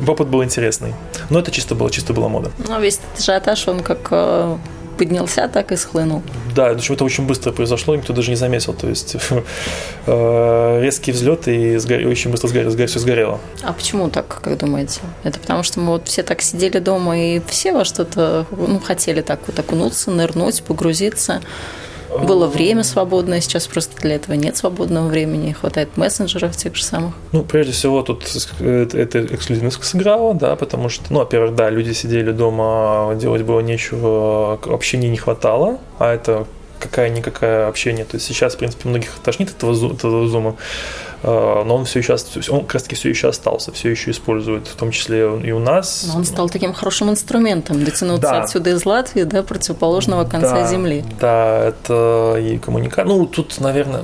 Опыт 0.08 0.28
был 0.28 0.44
интересный. 0.44 0.96
Но 1.30 1.38
это 1.38 1.52
чисто 1.52 1.76
было, 1.76 1.92
чисто 1.92 2.14
была 2.14 2.30
мода. 2.30 2.50
Ну, 2.68 2.82
весь 2.82 2.98
этот 2.98 3.20
ажиотаж, 3.20 3.68
он 3.68 3.82
как 3.82 4.08
э, 4.10 4.58
поднялся, 4.98 5.48
так 5.48 5.72
и 5.72 5.76
схлынул. 5.76 6.24
Да, 6.56 6.74
причем 6.74 6.96
это 6.96 7.04
очень 7.04 7.26
быстро 7.26 7.52
произошло, 7.52 7.96
никто 7.96 8.14
даже 8.14 8.30
не 8.30 8.36
заметил. 8.36 8.74
То 8.74 8.88
есть 8.88 9.16
э, 10.06 10.82
резкий 10.82 11.12
взлет 11.12 11.48
и 11.48 11.78
очень 11.78 12.32
быстро 12.32 12.48
сгорело, 12.48 12.88
все 12.88 13.00
сгорело. 13.00 13.40
А 13.64 13.74
почему 13.74 14.10
так, 14.10 14.28
как 14.28 14.58
думаете? 14.58 15.02
Это 15.24 15.40
потому 15.40 15.64
что 15.64 15.80
мы 15.80 15.88
вот 15.94 16.08
все 16.08 16.24
так 16.24 16.42
сидели 16.42 16.80
дома 16.80 17.18
и 17.18 17.42
все 17.48 17.74
во 17.74 17.86
что-то 17.86 18.46
ну, 18.52 18.80
хотели 18.80 19.22
так 19.22 19.40
вот 19.48 19.58
окунуться, 19.58 20.12
нырнуть, 20.12 20.64
погрузиться. 20.64 21.42
Было 22.20 22.48
время 22.48 22.84
свободное, 22.84 23.42
сейчас 23.42 23.68
просто 23.68 24.00
для 24.02 24.16
этого 24.16 24.36
нет 24.36 24.58
свободного 24.58 25.08
времени, 25.08 25.54
хватает 25.54 25.96
мессенджеров 25.98 26.56
тех 26.56 26.76
же 26.76 26.84
самых. 26.84 27.14
Ну, 27.32 27.44
прежде 27.44 27.72
всего, 27.72 28.02
тут 28.02 28.24
это 28.60 29.26
эксклюзивность 29.26 29.84
сыграла, 29.84 30.34
да, 30.34 30.56
потому 30.56 30.90
что, 30.90 31.06
ну, 31.10 31.20
во-первых, 31.20 31.56
да, 31.56 31.70
люди 31.70 31.94
сидели 31.94 32.32
дома, 32.32 33.16
делать 33.16 33.44
было 33.44 33.62
нечего, 33.62 34.60
общения 34.66 35.10
не 35.10 35.18
хватало, 35.18 35.80
а 36.00 36.14
это 36.14 36.46
какая-никакая 36.80 37.68
общение. 37.68 38.06
То 38.06 38.18
есть 38.18 38.28
сейчас, 38.28 38.56
в 38.56 38.58
принципе, 38.58 38.90
многих 38.90 39.12
тошнит 39.24 39.52
этого, 39.52 39.74
этого 39.94 40.28
зума, 40.28 40.56
но 41.24 41.76
он 41.76 41.86
все 41.86 42.00
еще, 42.00 42.16
он 42.50 42.62
как 42.62 42.76
раз 42.76 42.84
таки 42.84 42.96
все 42.96 43.10
еще 43.10 43.30
остался, 43.30 43.72
все 43.72 43.90
еще 43.90 44.12
использует, 44.12 44.68
в 44.68 44.76
том 44.76 44.92
числе 44.92 45.20
и 45.44 45.52
у 45.52 45.60
нас. 45.60 46.06
Но 46.08 46.18
он 46.18 46.26
стал 46.26 46.50
таким 46.50 46.74
хорошим 46.74 47.10
инструментом 47.10 47.84
дотянуться 47.84 48.22
да. 48.22 48.44
отсюда 48.44 48.72
из 48.72 48.86
Латвии 48.86 49.24
до 49.24 49.44
противоположного 49.44 50.26
конца 50.26 50.62
да, 50.62 50.68
Земли. 50.68 51.04
Да, 51.20 51.66
это 51.66 52.38
и 52.40 52.58
коммуникация. 52.58 53.06
Ну, 53.06 53.26
тут, 53.26 53.60
наверное, 53.60 54.04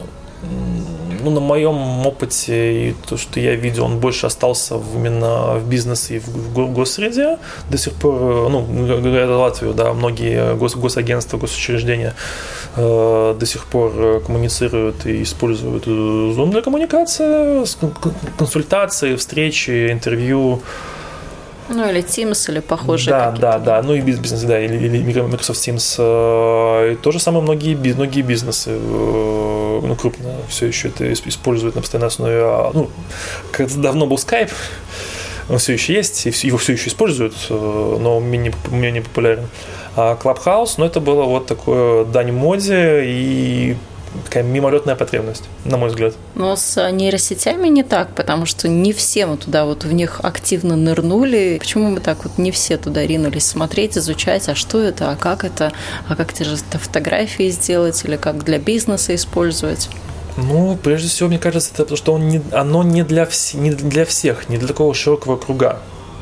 ну, 1.24 1.32
на 1.32 1.40
моем 1.40 2.06
опыте 2.06 2.90
и 2.90 2.96
то, 3.10 3.18
что 3.18 3.40
я 3.40 3.56
видел, 3.56 3.86
он 3.86 4.00
больше 4.00 4.28
остался 4.28 4.76
именно 4.96 5.56
в 5.56 5.68
бизнесе 5.70 6.18
и 6.18 6.20
в 6.20 6.74
госсреде. 6.74 7.38
До 7.70 7.78
сих 7.78 7.94
пор, 7.94 8.50
ну, 8.50 8.66
говоря 9.02 9.38
Латвию, 9.38 9.74
да, 9.74 9.94
многие 9.94 10.56
гос, 10.56 10.76
госагентства, 10.76 11.38
госучреждения 11.38 12.14
э, 12.76 13.36
до 13.40 13.46
сих 13.46 13.66
пор 13.66 14.22
коммуницируют 14.26 15.06
и 15.06 15.24
используют 15.24 15.88
Zoom 15.88 16.52
для 16.52 16.62
коммуникации, 16.62 17.64
консультации, 18.38 19.16
встречи, 19.16 19.92
интервью. 19.92 20.62
Ну, 21.70 21.90
или 21.90 22.02
Teams, 22.02 22.50
или 22.50 22.60
похожие 22.60 23.10
Да, 23.10 23.32
да, 23.32 23.60
да. 23.60 23.82
Ну, 23.82 23.94
и 23.94 24.02
бизнес, 24.02 24.42
да, 24.44 24.60
или, 24.60 24.78
или 24.78 25.22
Microsoft 25.22 25.60
Teams. 25.68 25.96
Э, 25.98 26.94
и 26.94 26.96
то 26.96 27.12
же 27.12 27.20
самое 27.20 27.44
многие, 27.44 27.76
многие 27.76 28.22
бизнесы, 28.22 28.72
э, 28.72 29.80
ну, 29.84 29.96
крупно 29.96 30.30
все 30.48 30.68
еще 30.68 30.88
это 30.88 31.12
используют 31.12 31.76
на 31.76 31.82
постоянной 31.82 32.08
основе. 32.08 32.40
А, 32.42 32.72
ну, 32.74 32.90
когда 33.52 33.82
давно 33.82 34.08
был 34.08 34.18
Skype, 34.18 34.52
он 35.50 35.58
все 35.58 35.74
еще 35.74 35.94
есть, 35.94 36.26
и 36.26 36.48
его 36.48 36.58
все 36.58 36.74
еще 36.74 36.90
используют, 36.90 37.36
э, 37.50 37.98
но 38.00 38.20
менее, 38.20 38.54
менее 38.72 39.02
популярен. 39.02 39.48
А 39.96 40.18
Clubhouse, 40.22 40.76
ну, 40.78 40.86
это 40.86 41.00
было 41.02 41.24
вот 41.24 41.48
такое 41.48 42.06
дань 42.06 42.32
моде 42.32 43.02
и 43.04 43.76
такая 44.26 44.44
мимолетная 44.44 44.96
потребность, 44.96 45.44
на 45.66 45.78
мой 45.78 45.90
взгляд. 45.90 46.14
Но 46.36 46.56
с 46.56 46.90
нейросетями 46.92 47.68
не 47.68 47.84
так, 47.84 48.10
потому 48.16 48.46
что 48.46 48.68
не 48.68 48.94
все 48.94 49.26
мы 49.26 49.38
туда 49.38 49.66
вот 49.66 49.84
в 49.84 49.94
них 49.94 50.20
активно 50.24 50.76
нырнули. 50.76 51.58
Почему 51.60 51.90
мы 51.90 52.00
так 52.00 52.24
вот 52.24 52.38
не 52.38 52.52
все 52.52 52.78
туда 52.78 53.06
ринулись 53.06 53.46
смотреть, 53.46 53.98
изучать, 53.98 54.48
а 54.50 54.56
что 54.56 54.80
это, 54.82 55.12
а 55.12 55.16
как 55.16 55.44
это, 55.44 55.72
а 56.08 56.16
как 56.16 56.34
те 56.34 56.44
же 56.44 56.58
фотографии 56.58 57.50
сделать 57.50 58.04
или 58.06 58.16
как 58.16 58.44
для 58.44 58.60
бизнеса 58.60 59.16
использовать? 59.16 59.90
Ну, 60.38 60.78
прежде 60.82 61.10
всего, 61.10 61.30
мне 61.30 61.40
кажется, 61.40 61.72
это 61.74 61.84
потому 61.84 61.98
что 61.98 62.14
он 62.14 62.28
не, 62.28 62.42
оно 62.52 62.84
не 62.84 63.04
для, 63.04 63.26
вс, 63.26 63.56
не 63.56 63.72
для 63.72 64.06
всех, 64.06 64.50
не 64.50 64.58
для 64.58 64.68
такого 64.68 64.94
широкого 64.94 65.36
круга. 65.36 65.80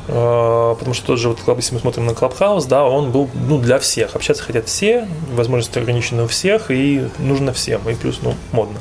А, 0.08 0.74
потому 0.74 0.94
что 0.94 1.06
тот 1.06 1.18
же, 1.18 1.28
вот, 1.28 1.38
если 1.56 1.74
мы 1.74 1.80
смотрим 1.80 2.06
на 2.06 2.12
Clubhouse, 2.12 2.66
да, 2.68 2.84
он 2.84 3.10
был 3.10 3.28
ну, 3.34 3.58
для 3.58 3.78
всех. 3.78 4.14
Общаться 4.14 4.42
хотят 4.42 4.68
все, 4.68 5.08
возможности 5.32 5.78
ограничены 5.78 6.24
у 6.24 6.26
всех, 6.26 6.70
и 6.70 7.08
нужно 7.18 7.52
всем, 7.52 7.88
и 7.88 7.94
плюс, 7.94 8.20
ну, 8.22 8.34
модно. 8.52 8.78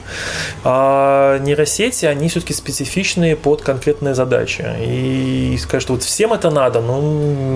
А 0.64 1.40
нейросети, 1.40 2.06
они 2.06 2.30
все-таки 2.30 2.54
специфичные 2.54 3.36
под 3.36 3.62
конкретные 3.62 4.16
задачи. 4.16 4.66
И 4.82 5.58
сказать, 5.60 5.82
что 5.82 5.94
вот 5.94 6.04
всем 6.04 6.34
это 6.34 6.52
надо, 6.52 6.82
ну, 6.82 7.02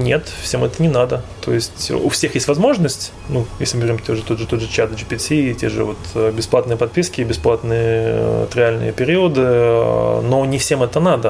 нет, 0.01 0.27
всем 0.41 0.63
это 0.63 0.81
не 0.81 0.89
надо. 0.89 1.23
То 1.41 1.53
есть 1.53 1.91
у 1.91 2.09
всех 2.09 2.35
есть 2.35 2.47
возможность, 2.47 3.11
ну, 3.27 3.45
если 3.59 3.77
мы 3.77 3.83
берем 3.83 3.99
тот 3.99 4.17
же, 4.17 4.23
тот 4.23 4.39
же, 4.39 4.47
тот 4.47 4.61
же 4.61 4.67
чат 4.67 4.91
GPT, 4.91 5.53
те 5.53 5.69
же 5.69 5.83
вот 5.83 5.97
э, 6.15 6.31
бесплатные 6.31 6.77
подписки, 6.77 7.21
бесплатные 7.21 7.79
э, 7.81 8.47
триальные 8.51 8.91
периоды, 8.91 9.41
э, 9.43 10.21
но 10.23 10.45
не 10.45 10.57
всем 10.57 10.83
это 10.83 10.99
надо. 10.99 11.29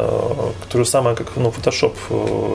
То 0.70 0.78
же 0.78 0.86
самое, 0.86 1.16
как 1.16 1.36
ну, 1.36 1.50
Photoshop 1.50 1.94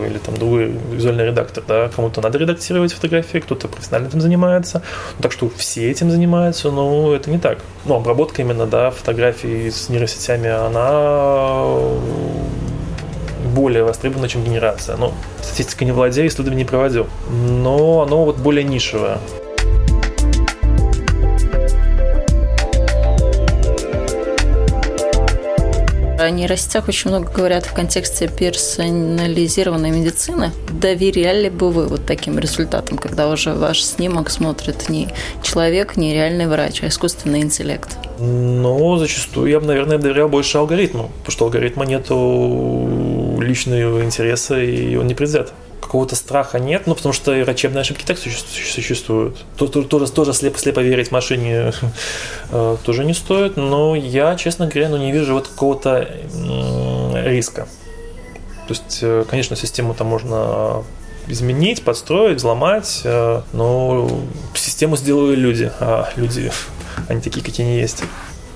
или 0.06 0.18
там 0.18 0.36
другой 0.36 0.72
визуальный 0.92 1.26
редактор, 1.26 1.64
да, 1.66 1.88
кому-то 1.88 2.20
надо 2.20 2.38
редактировать 2.38 2.92
фотографии, 2.92 3.38
кто-то 3.38 3.68
профессионально 3.68 4.08
этим 4.08 4.20
занимается, 4.20 4.82
так 5.20 5.32
что 5.32 5.50
все 5.56 5.90
этим 5.90 6.10
занимаются, 6.10 6.70
но 6.70 7.14
это 7.14 7.30
не 7.30 7.38
так. 7.38 7.58
Ну, 7.84 7.94
обработка 7.94 8.42
именно, 8.42 8.66
да, 8.66 8.90
фотографий 8.90 9.70
с 9.70 9.88
нейросетями, 9.88 10.48
она 10.48 11.64
более 13.54 13.84
востребована, 13.84 14.28
чем 14.28 14.44
генерация. 14.44 14.96
Ну, 14.96 15.12
статистика 15.42 15.84
не 15.84 15.92
владею, 15.92 16.28
исследований 16.28 16.62
не 16.62 16.68
проводил, 16.68 17.06
но 17.30 18.02
оно 18.02 18.24
вот 18.24 18.36
более 18.36 18.64
нишевое. 18.64 19.18
О 26.24 26.30
нейросетях 26.30 26.88
очень 26.88 27.10
много 27.10 27.30
говорят 27.30 27.66
в 27.66 27.74
контексте 27.74 28.28
персонализированной 28.28 29.90
медицины. 29.90 30.52
Доверяли 30.72 31.50
бы 31.50 31.70
вы 31.70 31.86
вот 31.86 32.06
таким 32.06 32.38
результатам, 32.38 32.96
когда 32.96 33.28
уже 33.28 33.52
ваш 33.52 33.82
снимок 33.82 34.30
смотрит 34.30 34.88
не 34.88 35.08
человек, 35.42 35.98
не 35.98 36.14
реальный 36.14 36.46
врач, 36.46 36.82
а 36.82 36.88
искусственный 36.88 37.42
интеллект? 37.42 37.98
Ну, 38.18 38.96
зачастую 38.96 39.50
я 39.50 39.60
бы, 39.60 39.66
наверное, 39.66 39.98
доверял 39.98 40.30
больше 40.30 40.56
алгоритму, 40.56 41.10
потому 41.18 41.32
что 41.32 41.44
алгоритма 41.44 41.84
нету 41.84 43.38
личного 43.38 44.02
интереса, 44.02 44.58
и 44.58 44.96
он 44.96 45.06
не 45.06 45.14
предвзят 45.14 45.52
какого-то 45.84 46.16
страха 46.16 46.58
нет, 46.58 46.86
ну, 46.86 46.94
потому 46.94 47.12
что 47.12 47.34
и 47.34 47.42
врачебные 47.42 47.82
ошибки 47.82 48.04
так 48.04 48.18
существуют. 48.18 49.44
Тоже, 49.56 50.08
тоже 50.08 50.32
слепо, 50.32 50.58
слепо 50.58 50.80
верить 50.80 51.10
машине 51.10 51.72
э, 52.50 52.76
тоже 52.82 53.04
не 53.04 53.14
стоит, 53.14 53.56
но 53.56 53.94
я, 53.94 54.34
честно 54.36 54.66
говоря, 54.66 54.88
ну, 54.88 54.96
не 54.96 55.12
вижу 55.12 55.34
вот 55.34 55.48
какого-то 55.48 56.08
риска. 57.14 57.68
То 58.66 58.74
есть, 58.74 59.00
э, 59.02 59.24
конечно, 59.28 59.56
систему 59.56 59.94
там 59.94 60.06
можно 60.06 60.84
изменить, 61.26 61.82
подстроить, 61.84 62.38
взломать, 62.38 63.02
э, 63.04 63.42
но 63.52 64.08
систему 64.54 64.96
сделали 64.96 65.36
люди, 65.36 65.70
а 65.80 66.08
люди, 66.16 66.50
они 67.08 67.20
такие, 67.20 67.44
какие 67.44 67.66
они 67.66 67.78
есть. 67.78 68.02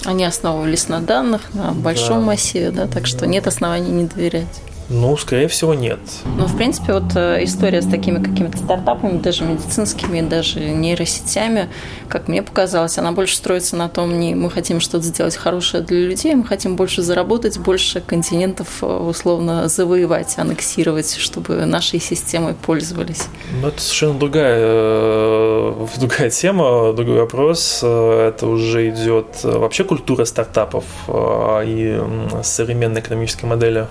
Они 0.05 0.25
основывались 0.25 0.89
на 0.89 1.01
данных, 1.01 1.55
на 1.55 1.73
большом 1.73 2.21
да. 2.21 2.27
массиве, 2.27 2.71
да, 2.71 2.87
так 2.87 3.07
что 3.07 3.27
нет 3.27 3.47
оснований 3.47 3.91
не 3.91 4.05
доверять. 4.05 4.47
Ну, 4.91 5.17
скорее 5.19 5.49
всего, 5.49 5.75
нет. 5.75 5.99
Ну, 6.25 6.47
в 6.47 6.57
принципе, 6.57 6.95
вот 6.95 7.15
э, 7.15 7.45
история 7.45 7.83
с 7.83 7.87
такими 7.87 8.23
какими-то 8.23 8.57
стартапами, 8.57 9.19
даже 9.19 9.45
медицинскими, 9.45 10.23
даже 10.23 10.61
нейросетями, 10.61 11.69
как 12.09 12.27
мне 12.27 12.43
показалось, 12.43 12.97
она 12.97 13.13
больше 13.13 13.37
строится 13.37 13.77
на 13.77 13.91
том, 13.91 14.19
не 14.19 14.35
мы 14.35 14.51
хотим 14.51 14.81
что-то 14.81 15.05
сделать 15.05 15.37
хорошее 15.37 15.83
для 15.83 15.99
людей, 15.99 16.35
мы 16.35 16.45
хотим 16.45 16.77
больше 16.77 17.03
заработать, 17.03 17.59
больше 17.59 18.01
континентов 18.01 18.83
э, 18.83 18.87
условно 18.87 19.69
завоевать, 19.69 20.39
аннексировать, 20.39 21.17
чтобы 21.17 21.67
нашей 21.67 22.01
системой 22.01 22.55
пользовались. 22.55 23.27
Ну, 23.61 23.69
это 23.69 23.81
совершенно 23.83 24.19
другая, 24.19 24.57
э, 24.59 25.87
другая 25.99 26.31
тема, 26.31 26.95
другой 26.95 27.19
вопрос. 27.19 27.83
Это 27.83 28.47
уже 28.47 28.89
идет 28.89 29.27
вообще 29.43 29.85
культура 29.85 30.25
стартапов 30.25 30.85
и 31.09 32.03
современной 32.43 33.01
экономической 33.01 33.45
модели 33.45 33.87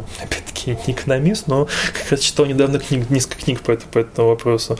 опять-таки, 0.22 0.76
не 0.86 0.94
экономист, 0.94 1.46
но 1.46 1.66
как 1.92 2.10
раз 2.12 2.20
читал 2.20 2.46
недавно 2.46 2.78
книг, 2.78 3.10
несколько 3.10 3.42
книг 3.42 3.60
по, 3.60 3.74
по 3.76 3.98
этому 3.98 4.28
вопросу. 4.28 4.78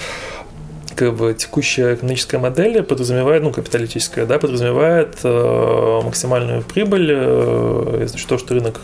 Как 0.94 1.14
бы 1.14 1.34
текущая 1.34 1.94
экономическая 1.94 2.38
модель 2.38 2.82
подразумевает, 2.82 3.42
ну, 3.42 3.50
капиталистическая, 3.50 4.26
да, 4.26 4.38
подразумевает 4.38 5.18
э, 5.24 6.00
максимальную 6.04 6.62
прибыль 6.62 7.10
э, 7.10 8.06
того, 8.28 8.38
что 8.38 8.54
рынок 8.54 8.80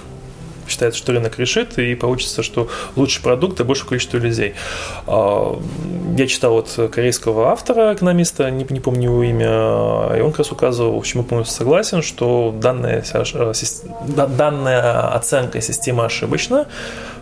считается, 0.69 0.99
что 0.99 1.13
рынок 1.13 1.39
решит, 1.39 1.79
и 1.79 1.95
получится, 1.95 2.43
что 2.43 2.69
лучший 2.97 3.23
продукт 3.23 3.61
и 3.61 3.65
больше 3.65 3.87
количество 3.87 4.19
людей. 4.19 4.55
А, 5.07 5.61
я 6.17 6.27
читал 6.27 6.53
вот 6.53 6.91
корейского 6.93 7.49
автора, 7.49 7.95
экономиста, 7.95 8.51
не, 8.51 8.67
не 8.69 8.81
помню 8.81 9.11
его 9.11 9.23
имя, 9.23 10.17
и 10.17 10.21
он 10.21 10.31
как 10.31 10.39
раз 10.39 10.53
указывал, 10.53 10.95
в 10.95 10.99
общем, 10.99 11.21
я 11.21 11.27
полностью 11.27 11.57
согласен, 11.57 12.03
что 12.03 12.55
данная, 12.61 13.05
данная 14.07 15.15
оценка 15.15 15.61
системы 15.61 16.05
ошибочна, 16.05 16.67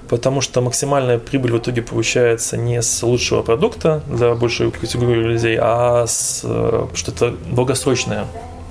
потому 0.09 0.41
что 0.41 0.61
максимальная 0.61 1.19
прибыль 1.19 1.53
в 1.53 1.59
итоге 1.59 1.83
получается 1.83 2.57
не 2.57 2.83
с 2.83 3.03
лучшего 3.03 3.43
продукта 3.43 4.03
для 4.07 4.35
большей 4.35 4.71
категории 4.71 5.23
людей, 5.23 5.59
а 5.61 6.07
с 6.07 6.43
э, 6.45 6.87
что-то 6.95 7.35
долгосрочный 7.51 8.19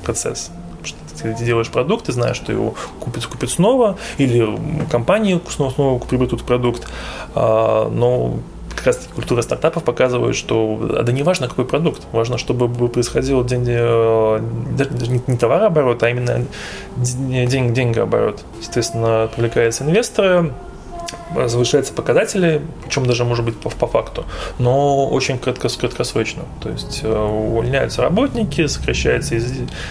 процесс 0.03 0.51
ты 1.21 1.33
делаешь 1.33 1.69
продукт, 1.69 2.05
ты 2.05 2.11
знаешь, 2.11 2.35
что 2.35 2.51
его 2.51 2.75
купят, 2.99 3.25
купят 3.25 3.49
снова, 3.49 3.97
или 4.17 4.47
компании 4.91 5.39
снова, 5.49 5.71
снова 5.71 5.99
приобретут 5.99 6.43
продукт, 6.43 6.87
а, 7.33 7.89
но 7.89 8.39
как 8.75 8.87
раз 8.87 9.09
культура 9.15 9.41
стартапов 9.41 9.83
показывает, 9.83 10.35
что 10.35 11.01
да 11.03 11.11
не 11.11 11.23
важно, 11.23 11.47
какой 11.47 11.65
продукт, 11.65 12.03
важно, 12.11 12.37
чтобы 12.37 12.67
происходил 12.89 13.43
день, 13.43 13.65
э, 13.67 14.39
даже 14.71 15.11
не 15.11 15.37
товарооборот, 15.37 16.03
а 16.03 16.09
именно 16.09 16.45
день, 16.97 17.73
деньгооборот. 17.73 18.43
Соответственно, 18.61 19.29
привлекаются 19.33 19.83
инвесторы, 19.83 20.51
завышаются 21.47 21.93
показатели, 21.93 22.61
причем 22.83 23.05
даже 23.05 23.25
может 23.25 23.45
быть 23.45 23.57
по, 23.57 23.69
по 23.69 23.87
факту, 23.87 24.25
но 24.59 25.07
очень 25.07 25.37
кратко, 25.37 25.67
краткосрочно. 25.69 26.43
То 26.61 26.69
есть 26.69 27.01
э, 27.03 27.13
увольняются 27.13 28.01
работники, 28.01 28.67
сокращаются 28.67 29.37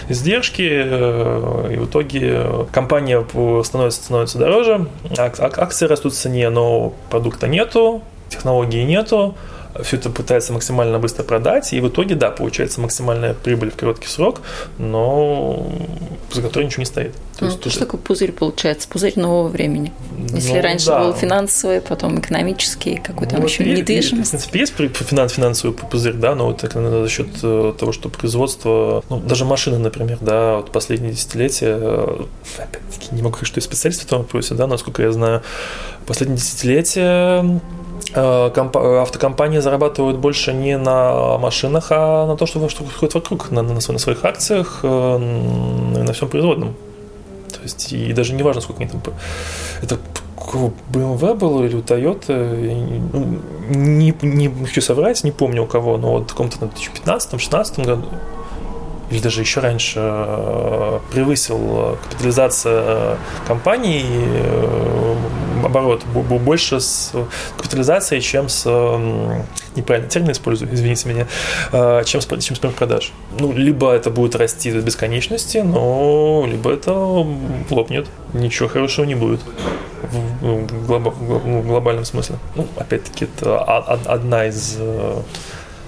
издержки, 0.09 0.67
э, 0.67 1.73
и 1.73 1.77
в 1.77 1.85
итоге 1.85 2.67
компания 2.71 3.25
становится, 3.63 4.03
становится 4.03 4.37
дороже, 4.37 4.87
акции 5.17 5.85
растут 5.85 6.13
в 6.13 6.17
цене, 6.17 6.49
но 6.49 6.93
продукта 7.09 7.47
нету, 7.47 8.01
технологии 8.29 8.83
нету, 8.83 9.35
все 9.83 9.97
это 9.97 10.09
пытается 10.09 10.53
максимально 10.53 10.99
быстро 10.99 11.23
продать, 11.23 11.73
и 11.73 11.79
в 11.79 11.89
итоге, 11.89 12.15
да, 12.15 12.31
получается 12.31 12.81
максимальная 12.81 13.33
прибыль 13.33 13.71
в 13.71 13.75
короткий 13.75 14.07
срок, 14.07 14.41
но 14.77 15.67
за 16.31 16.41
которой 16.41 16.65
ничего 16.65 16.81
не 16.81 16.85
стоит. 16.85 17.13
То 17.37 17.45
ну, 17.45 17.51
есть, 17.51 17.71
что 17.71 17.79
такое 17.81 17.99
пузырь 17.99 18.31
получается? 18.31 18.87
Пузырь 18.87 19.13
нового 19.17 19.49
времени. 19.49 19.91
Если 20.29 20.53
ну, 20.53 20.61
раньше 20.61 20.85
да. 20.87 21.03
был 21.03 21.13
финансовый, 21.13 21.81
потом 21.81 22.19
экономический, 22.19 22.95
какой-то 22.97 23.37
ну, 23.37 23.45
еще 23.45 23.65
недвижимость. 23.65 24.47
В 24.47 24.49
принципе, 24.49 24.85
есть 24.85 24.97
финанс, 25.09 25.33
финансовый 25.33 25.73
пузырь, 25.73 26.13
да, 26.13 26.35
но 26.35 26.47
вот 26.47 26.63
это 26.63 27.03
за 27.03 27.09
счет 27.09 27.27
э, 27.43 27.73
того, 27.77 27.91
что 27.91 28.07
производство, 28.07 29.03
ну, 29.09 29.19
даже 29.19 29.43
машины, 29.43 29.77
например, 29.77 30.17
да, 30.21 30.57
вот 30.57 30.71
последние 30.71 31.11
десятилетия, 31.11 31.77
э, 31.77 32.23
опять-таки, 32.57 33.13
не 33.13 33.21
могу 33.21 33.35
сказать, 33.35 33.47
что 33.47 33.57
я 33.59 33.63
специалист 33.63 34.01
в 34.01 34.05
этом 34.05 34.19
вопросе, 34.19 34.55
да, 34.55 34.67
насколько 34.67 35.03
я 35.03 35.11
знаю, 35.11 35.43
последние 36.05 36.37
десятилетия 36.37 37.59
автокомпании 38.13 39.59
зарабатывают 39.59 40.17
больше 40.17 40.53
не 40.53 40.77
на 40.77 41.37
машинах, 41.37 41.87
а 41.89 42.27
на 42.27 42.37
то, 42.37 42.45
что, 42.45 42.67
что 42.69 42.83
происходит 42.83 43.15
вокруг, 43.15 43.51
на, 43.51 43.61
на, 43.61 43.73
на 43.73 43.81
своих 43.81 44.23
акциях, 44.23 44.79
э, 44.83 45.17
на 45.17 46.13
всем 46.13 46.29
производном. 46.29 46.75
То 47.51 47.61
есть, 47.63 47.93
и 47.93 48.13
даже 48.13 48.33
не 48.33 48.43
важно, 48.43 48.61
сколько 48.61 48.83
они 48.83 48.91
там... 48.91 49.01
Это 49.81 49.97
у 50.53 50.71
BMW 50.91 51.33
было 51.33 51.63
или 51.65 51.75
у 51.75 51.81
Toyota, 51.81 52.33
ну, 53.13 53.39
не, 53.69 54.15
не 54.21 54.65
хочу 54.65 54.81
соврать, 54.81 55.23
не 55.23 55.31
помню 55.31 55.63
у 55.63 55.65
кого, 55.65 55.97
но 55.97 56.11
вот 56.11 56.25
в 56.25 56.27
каком-то 56.27 56.57
2015-2016 57.05 57.85
году 57.85 58.05
или 59.11 59.19
даже 59.19 59.41
еще 59.41 59.59
раньше 59.59 59.99
э, 60.01 60.99
превысил 61.11 61.97
капитализация 62.03 63.17
компании 63.47 64.03
оборот, 65.65 66.03
больше 66.05 66.79
с 66.79 67.11
капитализацией, 67.57 68.21
чем 68.21 68.49
с 68.49 68.65
неправильный 69.75 70.09
термин 70.09 70.31
использую, 70.31 70.73
извините 70.73 71.09
меня, 71.09 71.27
э, 71.71 72.03
чем 72.05 72.21
с, 72.21 72.27
чем 72.41 72.55
с 72.55 72.59
продаж. 72.59 73.11
Ну, 73.39 73.51
либо 73.51 73.91
это 73.91 74.09
будет 74.09 74.35
расти 74.35 74.71
до 74.71 74.81
бесконечности, 74.81 75.59
но 75.59 76.45
либо 76.47 76.71
это 76.71 76.93
лопнет. 76.93 78.07
Ничего 78.33 78.69
хорошего 78.69 79.05
не 79.05 79.15
будет 79.15 79.41
в, 80.11 80.85
глоб, 80.87 81.15
в 81.17 81.67
глобальном 81.67 82.05
смысле. 82.05 82.37
Ну, 82.55 82.67
опять-таки, 82.77 83.25
это 83.25 83.59
одна 83.59 84.47
из, 84.47 84.75
э, 84.79 85.21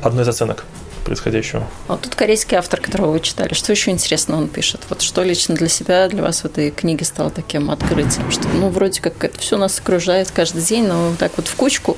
одной 0.01 0.23
из 0.23 0.27
оценок 0.27 0.65
происходящего. 1.07 1.67
А 1.87 1.93
вот 1.93 2.01
тут 2.01 2.15
корейский 2.15 2.57
автор, 2.57 2.81
которого 2.81 3.11
вы 3.11 3.21
читали, 3.21 3.53
что 3.53 3.71
еще 3.71 3.91
интересно 3.91 4.37
он 4.37 4.49
пишет? 4.49 4.81
Вот 4.89 5.01
что 5.01 5.23
лично 5.23 5.55
для 5.55 5.69
себя, 5.69 6.07
для 6.09 6.21
вас 6.21 6.41
в 6.41 6.45
этой 6.45 6.69
книге 6.69 7.05
стало 7.05 7.29
таким 7.29 7.71
открытием, 7.71 8.29
что 8.29 8.47
ну 8.49 8.69
вроде 8.69 9.01
как 9.01 9.23
это 9.23 9.39
все 9.39 9.57
нас 9.57 9.79
окружает 9.79 10.29
каждый 10.31 10.61
день, 10.61 10.85
но 10.85 11.15
так 11.17 11.31
вот 11.37 11.47
в 11.47 11.55
кучку, 11.55 11.97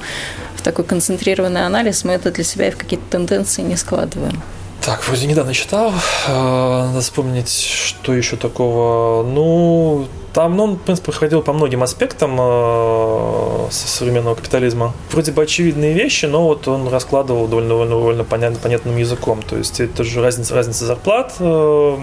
в 0.55 0.61
такой 0.61 0.85
концентрированный 0.85 1.65
анализ 1.65 2.03
мы 2.03 2.13
это 2.13 2.31
для 2.31 2.43
себя 2.43 2.67
и 2.67 2.71
в 2.71 2.77
какие-то 2.77 3.05
тенденции 3.09 3.63
не 3.63 3.75
складываем. 3.75 4.41
Так, 4.81 5.05
вроде 5.07 5.27
недавно 5.27 5.53
читал. 5.53 5.93
Э, 6.27 6.85
надо 6.87 7.01
вспомнить, 7.01 7.49
что 7.51 8.13
еще 8.13 8.37
такого. 8.37 9.23
Ну, 9.23 10.07
там, 10.33 10.55
ну, 10.55 10.63
он, 10.63 10.75
в 10.75 10.81
принципе, 10.81 11.11
проходил 11.11 11.41
по 11.41 11.53
многим 11.53 11.81
аспектам 11.81 12.37
э, 12.39 13.67
современного 13.71 14.35
капитализма. 14.35 14.93
Вроде 15.11 15.31
бы 15.31 15.41
очевидные 15.41 15.93
вещи, 15.93 16.25
но 16.25 16.43
вот 16.43 16.67
он 16.67 16.87
раскладывал 16.87 17.47
довольно, 17.47 17.69
довольно, 17.69 17.91
довольно 17.91 18.23
понят, 18.23 18.57
понятным 18.59 18.97
языком. 18.97 19.41
То 19.41 19.57
есть 19.57 19.79
это 19.79 20.03
же 20.03 20.21
разница, 20.21 20.55
разница 20.55 20.85
зарплат. 20.85 21.35
Э, 21.39 21.97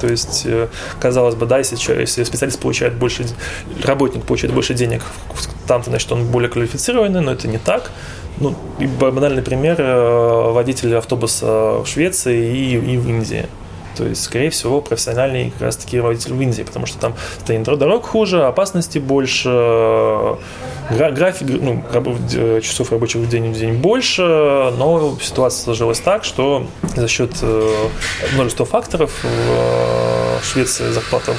то 0.00 0.06
есть, 0.06 0.42
э, 0.46 0.68
казалось 0.98 1.36
бы, 1.36 1.46
да, 1.46 1.58
если, 1.58 1.76
если 2.00 2.24
специалист 2.24 2.58
получает 2.58 2.94
больше, 2.94 3.26
работник 3.84 4.24
получает 4.24 4.54
больше 4.54 4.74
денег, 4.74 5.02
там-то, 5.66 5.90
значит, 5.90 6.10
он 6.12 6.26
более 6.26 6.50
квалифицированный, 6.50 7.20
но 7.20 7.32
это 7.32 7.46
не 7.46 7.58
так. 7.58 7.90
Ну, 8.38 8.54
банальный 8.98 9.42
пример 9.42 9.76
э, 9.78 10.50
водителя 10.50 10.98
автобуса 10.98 11.82
в 11.82 11.86
Швеции 11.86 12.56
и, 12.56 12.94
и 12.94 12.96
в 12.96 13.08
Индии. 13.08 13.46
То 13.96 14.06
есть, 14.06 14.22
скорее 14.22 14.50
всего, 14.50 14.80
профессиональный 14.80 15.50
как 15.50 15.62
раз 15.62 15.76
таки 15.76 16.00
водитель 16.00 16.34
в 16.34 16.40
Индии, 16.40 16.62
потому 16.62 16.86
что 16.86 16.98
там 16.98 17.14
состояние 17.36 17.76
дорог 17.76 18.06
хуже, 18.06 18.44
опасности 18.44 18.98
больше, 18.98 20.36
график, 20.90 21.48
ну, 21.48 21.82
часов 22.60 22.92
рабочих 22.92 23.22
в 23.22 23.28
день 23.28 23.52
в 23.52 23.58
день 23.58 23.74
больше, 23.74 24.22
но 24.22 25.16
ситуация 25.20 25.64
сложилась 25.64 26.00
так, 26.00 26.24
что 26.24 26.66
за 26.94 27.08
счет 27.08 27.32
э, 27.42 27.88
множества 28.34 28.66
факторов 28.66 29.12
в 29.22 29.26
э, 29.26 30.38
Швеции 30.42 30.90
зарплата 30.90 31.32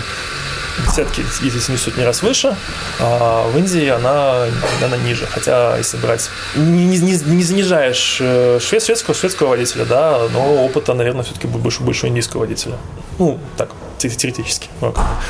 десятки, 0.88 1.24
если 1.42 1.72
не 1.72 1.78
сотни 1.78 2.04
раз 2.04 2.22
выше, 2.22 2.56
а 3.00 3.48
в 3.50 3.58
Индии 3.58 3.88
она, 3.88 4.46
она 4.84 4.98
ниже. 4.98 5.26
Хотя, 5.28 5.78
если 5.78 5.98
брать, 5.98 6.30
не, 6.56 6.86
не, 6.86 7.12
не 7.12 7.44
занижаешь 7.44 8.18
э, 8.20 8.60
швед, 8.62 8.84
шведского, 8.84 9.16
шведского 9.16 9.50
водителя, 9.50 9.86
да, 9.86 10.22
но 10.34 10.66
опыта, 10.66 10.94
наверное, 10.94 11.24
все-таки 11.24 11.48
будет 11.48 11.62
больше, 11.64 11.84
больше 11.84 12.08
индийского 12.08 12.42
водителя. 12.42 12.76
Ну, 13.20 13.40
так, 13.58 13.70
теоретически. 13.98 14.70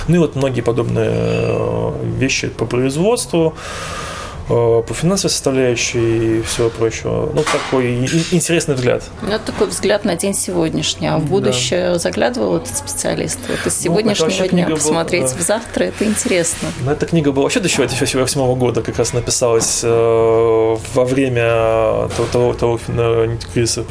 Ну 0.08 0.16
и 0.16 0.18
вот 0.18 0.36
многие 0.36 0.62
подобные 0.62 1.12
э, 1.12 1.92
вещи 2.18 2.48
по 2.48 2.66
производству, 2.66 3.56
по 4.48 4.94
финансовой 4.94 5.32
составляющей 5.32 6.40
и 6.40 6.42
всего 6.44 6.70
прочего. 6.70 7.32
Ну, 7.34 7.44
такой 7.44 8.06
интересный 8.32 8.76
взгляд. 8.76 9.04
Ну, 9.22 9.30
это 9.30 9.46
такой 9.46 9.68
взгляд 9.68 10.06
на 10.06 10.16
день 10.16 10.34
сегодняшний. 10.34 11.08
А 11.08 11.18
в 11.18 11.26
будущее 11.26 11.94
да. 11.94 12.00
заглядывал 12.00 12.58
этот 12.58 12.78
специалист? 12.78 13.40
Вот 13.48 13.60
из 13.66 13.78
ну, 13.78 13.84
сегодняшнего 13.84 14.44
ну, 14.44 14.48
дня 14.48 14.70
посмотреть 14.70 15.24
была, 15.24 15.34
в 15.36 15.42
завтра, 15.42 15.84
это 15.86 16.06
интересно. 16.06 16.70
Ну, 16.82 16.92
эта 16.92 17.06
книга 17.06 17.32
была 17.32 17.44
вообще 17.44 17.60
до 17.60 17.70
2008 17.70 18.56
года 18.56 18.82
как 18.82 18.98
раз 18.98 19.14
написалась 19.14 19.82
э, 19.84 20.78
во 20.94 21.06
время 21.06 22.08
того, 22.16 22.28
того, 22.32 22.54
того 22.54 22.80
кризиса 23.54 23.84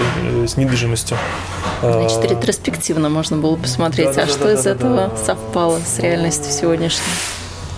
с 0.47 0.57
недвижимостью. 0.57 1.17
Значит, 1.83 2.31
ретроспективно 2.31 3.09
можно 3.09 3.37
было 3.37 3.57
посмотреть, 3.57 4.15
да, 4.15 4.23
а 4.23 4.27
да, 4.27 4.33
что 4.33 4.45
да, 4.45 4.53
из 4.53 4.63
да, 4.63 4.71
этого 4.71 4.97
да. 4.97 5.17
совпало 5.25 5.81
с 5.85 5.99
реальностью 5.99 6.53
сегодняшней. 6.53 7.03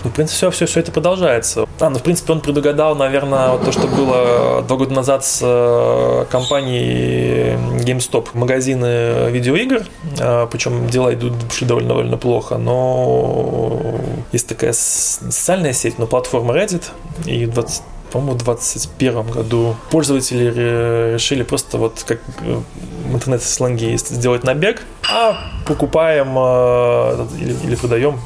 Ну, 0.03 0.09
в 0.09 0.13
принципе, 0.13 0.37
все, 0.37 0.51
все, 0.51 0.65
все 0.65 0.79
это 0.81 0.91
продолжается. 0.91 1.67
А, 1.79 1.89
ну, 1.89 1.99
в 1.99 2.03
принципе, 2.03 2.33
он 2.33 2.41
предугадал, 2.41 2.95
наверное, 2.95 3.51
вот 3.51 3.65
то, 3.65 3.71
что 3.71 3.87
было 3.87 4.61
два 4.61 4.77
года 4.77 4.93
назад 4.93 5.25
с 5.25 5.39
э, 5.41 6.25
компанией 6.29 7.55
GameStop. 7.83 8.29
Магазины 8.33 9.29
видеоигр, 9.29 9.85
а, 10.19 10.47
причем 10.47 10.87
дела 10.87 11.13
идут 11.13 11.33
шли 11.51 11.67
довольно, 11.67 11.89
довольно 11.89 12.17
плохо, 12.17 12.57
но 12.57 13.99
есть 14.31 14.47
такая 14.47 14.73
социальная 14.73 15.73
сеть, 15.73 15.97
но 15.97 16.07
платформа 16.07 16.53
Reddit, 16.53 16.83
и 17.25 17.45
20 17.45 17.83
по-моему, 18.11 18.33
в 18.35 18.43
2021 18.43 19.31
году 19.31 19.75
пользователи 19.91 21.13
решили 21.13 21.43
просто 21.43 21.77
вот 21.77 22.03
как 22.07 22.19
э, 22.41 22.59
в 23.05 23.13
интернет-сленге 23.13 23.97
сделать 23.97 24.43
набег, 24.43 24.83
а 25.11 25.37
покупаем 25.65 26.33
э, 26.37 27.27
или, 27.41 27.55
или 27.65 27.75
продаем 27.75 28.19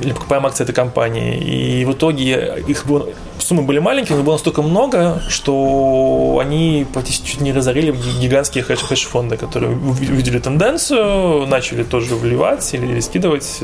или 0.00 0.12
покупаем 0.12 0.46
акции 0.46 0.64
этой 0.64 0.74
компании. 0.74 1.38
И 1.38 1.84
в 1.84 1.92
итоге 1.92 2.62
их 2.66 2.86
было, 2.86 3.08
суммы 3.38 3.62
были 3.62 3.78
маленькие, 3.78 4.16
но 4.18 4.24
было 4.24 4.34
настолько 4.34 4.62
много, 4.62 5.22
что 5.28 6.38
они 6.40 6.86
практически 6.92 7.26
чуть 7.26 7.40
не 7.40 7.52
разорили 7.52 7.92
гигантские 8.20 8.64
хедж-фонды, 8.64 9.36
которые 9.36 9.72
увидели 9.72 10.38
тенденцию, 10.38 11.46
начали 11.46 11.82
тоже 11.82 12.14
вливать 12.16 12.74
или 12.74 13.00
скидывать. 13.00 13.60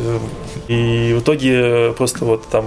И 0.68 1.14
в 1.16 1.20
итоге 1.20 1.92
просто 1.92 2.24
вот 2.24 2.48
там 2.48 2.64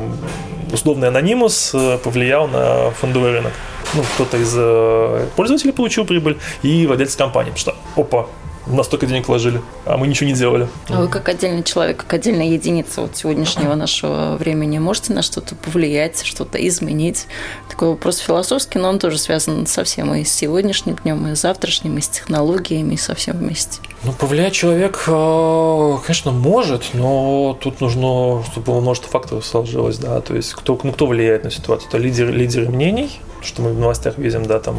условный 0.72 1.08
анонимус 1.08 1.76
повлиял 2.04 2.48
на 2.48 2.92
фондовый 2.92 3.32
рынок. 3.32 3.54
Ну, 3.94 4.04
кто-то 4.16 4.38
из 4.38 4.54
э, 4.58 5.28
пользователей 5.36 5.72
получил 5.72 6.06
прибыль 6.06 6.38
и 6.64 6.86
владельцы 6.86 7.18
компании, 7.18 7.52
потому 7.52 7.76
что, 7.96 8.02
опа, 8.02 8.28
настолько 8.68 9.06
денег 9.06 9.28
вложили, 9.28 9.62
а 9.86 9.98
мы 9.98 10.08
ничего 10.08 10.30
не 10.30 10.36
делали. 10.36 10.68
А 10.90 11.02
вы 11.02 11.08
как 11.08 11.28
отдельный 11.30 11.64
человек, 11.64 11.98
как 11.98 12.14
отдельная 12.14 12.48
единица 12.48 13.02
вот 13.02 13.16
сегодняшнего 13.16 13.76
нашего 13.76 14.38
времени 14.38 14.80
можете 14.80 15.14
на 15.14 15.22
что-то 15.22 15.56
повлиять, 15.56 16.24
что-то 16.24 16.58
изменить? 16.68 17.28
Такой 17.70 17.90
вопрос 17.90 18.18
философский, 18.18 18.80
но 18.80 18.90
он 18.90 19.00
тоже 19.00 19.18
связан 19.18 19.68
совсем 19.68 20.14
и 20.14 20.24
с 20.24 20.32
сегодняшним 20.32 20.96
днем, 20.96 21.28
и 21.28 21.36
с 21.36 21.42
завтрашним, 21.42 21.98
и 21.98 22.02
с 22.02 22.08
технологиями, 22.08 22.96
и 22.96 22.98
со 22.98 23.16
всем 23.16 23.38
вместе. 23.38 23.80
Ну, 24.04 24.12
повлиять 24.14 24.54
человек, 24.54 25.04
э, 25.08 25.98
конечно, 26.06 26.32
может, 26.32 26.94
но 26.94 27.58
тут 27.60 27.82
нужно, 27.82 28.44
чтобы 28.52 28.80
множество 28.82 29.10
факторов 29.10 29.46
сложилось, 29.46 29.98
да, 29.98 30.22
то 30.22 30.36
есть 30.36 30.54
кто, 30.54 30.80
ну, 30.84 30.92
кто 30.92 31.08
влияет 31.08 31.44
на 31.44 31.52
ситуацию? 31.52 31.90
Это 31.90 31.98
лидеры, 31.98 32.32
лидеры 32.32 32.70
мнений, 32.70 33.20
что 33.46 33.62
мы 33.62 33.74
в 33.74 33.80
новостях 33.80 34.18
видим, 34.18 34.46
да, 34.46 34.60
там, 34.60 34.78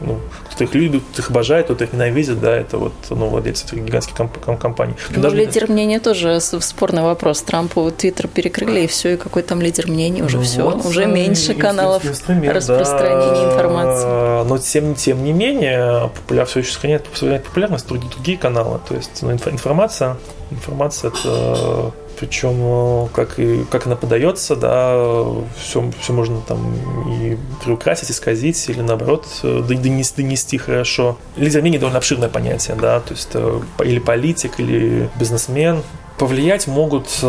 ну, 0.00 0.18
кто 0.52 0.64
их 0.64 0.74
любит, 0.74 1.02
кто 1.12 1.22
их 1.22 1.30
обожает, 1.30 1.66
кто 1.66 1.84
их 1.84 1.92
ненавидит, 1.92 2.40
да, 2.40 2.56
это 2.56 2.78
вот, 2.78 2.92
ну, 3.10 3.28
владельцы 3.28 3.66
этих 3.66 3.84
гигантских 3.84 4.16
комп- 4.16 4.58
компаний. 4.58 4.94
Ну, 5.10 5.20
даже... 5.20 5.36
лидер 5.36 5.70
мнения 5.70 6.00
тоже 6.00 6.40
спорный 6.40 7.02
вопрос. 7.02 7.42
Трампу 7.42 7.90
Твиттер 7.90 8.28
перекрыли, 8.28 8.80
и 8.80 8.86
все, 8.86 9.14
и 9.14 9.16
какой 9.16 9.42
там 9.42 9.60
лидер 9.60 9.88
мнений, 9.88 10.22
уже 10.22 10.38
ну, 10.38 10.42
все, 10.42 10.62
вот, 10.62 10.84
уже 10.84 11.06
меньше 11.06 11.54
каналов 11.54 12.04
распространения 12.04 13.32
да, 13.32 13.52
информации. 13.52 14.48
Но 14.48 14.58
тем, 14.58 14.94
тем 14.94 15.24
не 15.24 15.32
менее, 15.32 16.10
популяр 16.14 16.46
все 16.46 16.60
еще 16.60 16.72
сохраняет 16.72 17.04
популярность 17.04 17.86
другие, 17.86 18.10
другие 18.10 18.38
каналы, 18.38 18.80
то 18.88 18.94
есть 18.94 19.22
ну, 19.22 19.32
информация, 19.32 20.16
информация 20.50 21.10
это 21.10 21.92
причем 22.18 22.56
э, 22.60 23.08
как, 23.14 23.38
и, 23.38 23.64
как 23.64 23.86
она 23.86 23.96
подается, 23.96 24.56
да, 24.56 25.24
все, 25.56 25.90
все 26.00 26.12
можно 26.12 26.40
там 26.40 26.74
и 27.22 27.36
приукрасить, 27.64 28.10
исказить, 28.10 28.68
или 28.68 28.80
наоборот 28.80 29.26
э, 29.42 29.62
донести, 29.62 30.22
донести 30.22 30.58
хорошо. 30.58 31.18
Лидер 31.36 31.60
мнений 31.60 31.78
довольно 31.78 31.98
обширное 31.98 32.28
понятие, 32.28 32.76
да, 32.76 33.00
то 33.00 33.14
есть 33.14 33.30
э, 33.34 33.60
или 33.84 33.98
политик, 33.98 34.58
или 34.58 35.08
бизнесмен, 35.18 35.82
повлиять 36.18 36.66
могут 36.66 37.08
э, 37.22 37.26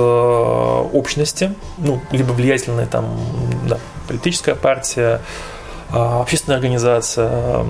общности, 0.94 1.54
ну, 1.78 2.02
либо 2.12 2.32
влиятельная 2.34 2.88
там, 2.88 3.20
да, 3.68 3.78
политическая 4.08 4.56
партия, 4.56 5.22
э, 5.92 5.96
общественная 5.96 6.58
организация, 6.58 7.30
э, 7.30 7.64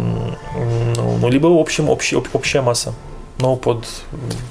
ну, 0.96 1.18
ну, 1.18 1.30
либо 1.30 1.48
общем, 1.48 1.90
общий, 1.90 2.16
общая 2.16 2.62
масса 2.62 2.94
но 3.40 3.56
под, 3.56 3.86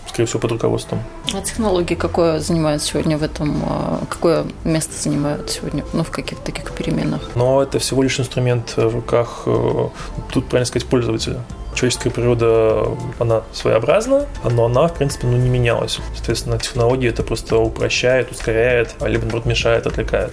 скорее 0.08 0.26
всего, 0.26 0.40
под 0.40 0.52
руководством. 0.52 1.02
А 1.34 1.40
технологии 1.40 1.94
какое 1.94 2.40
занимают 2.40 2.82
сегодня 2.82 3.18
в 3.18 3.22
этом, 3.22 3.62
а, 3.66 4.00
какое 4.08 4.46
место 4.64 5.00
занимают 5.00 5.50
сегодня, 5.50 5.84
ну, 5.92 6.04
в 6.04 6.10
каких-то 6.10 6.44
таких 6.44 6.72
переменах? 6.72 7.30
Но 7.34 7.62
это 7.62 7.78
всего 7.78 8.02
лишь 8.02 8.18
инструмент 8.18 8.74
в 8.76 8.94
руках, 8.94 9.42
э, 9.46 9.88
тут, 10.32 10.46
правильно 10.46 10.66
сказать, 10.66 10.88
пользователя. 10.88 11.44
Человеческая 11.74 12.10
природа, 12.10 12.88
она 13.18 13.42
своеобразна, 13.52 14.26
но 14.42 14.64
она, 14.64 14.88
в 14.88 14.94
принципе, 14.94 15.26
ну, 15.26 15.36
не 15.36 15.48
менялась. 15.48 16.00
Соответственно, 16.16 16.58
технологии 16.58 17.08
это 17.08 17.22
просто 17.22 17.58
упрощает, 17.58 18.32
ускоряет, 18.32 18.94
либо, 19.00 19.22
наоборот, 19.22 19.46
мешает, 19.46 19.86
отвлекает. 19.86 20.32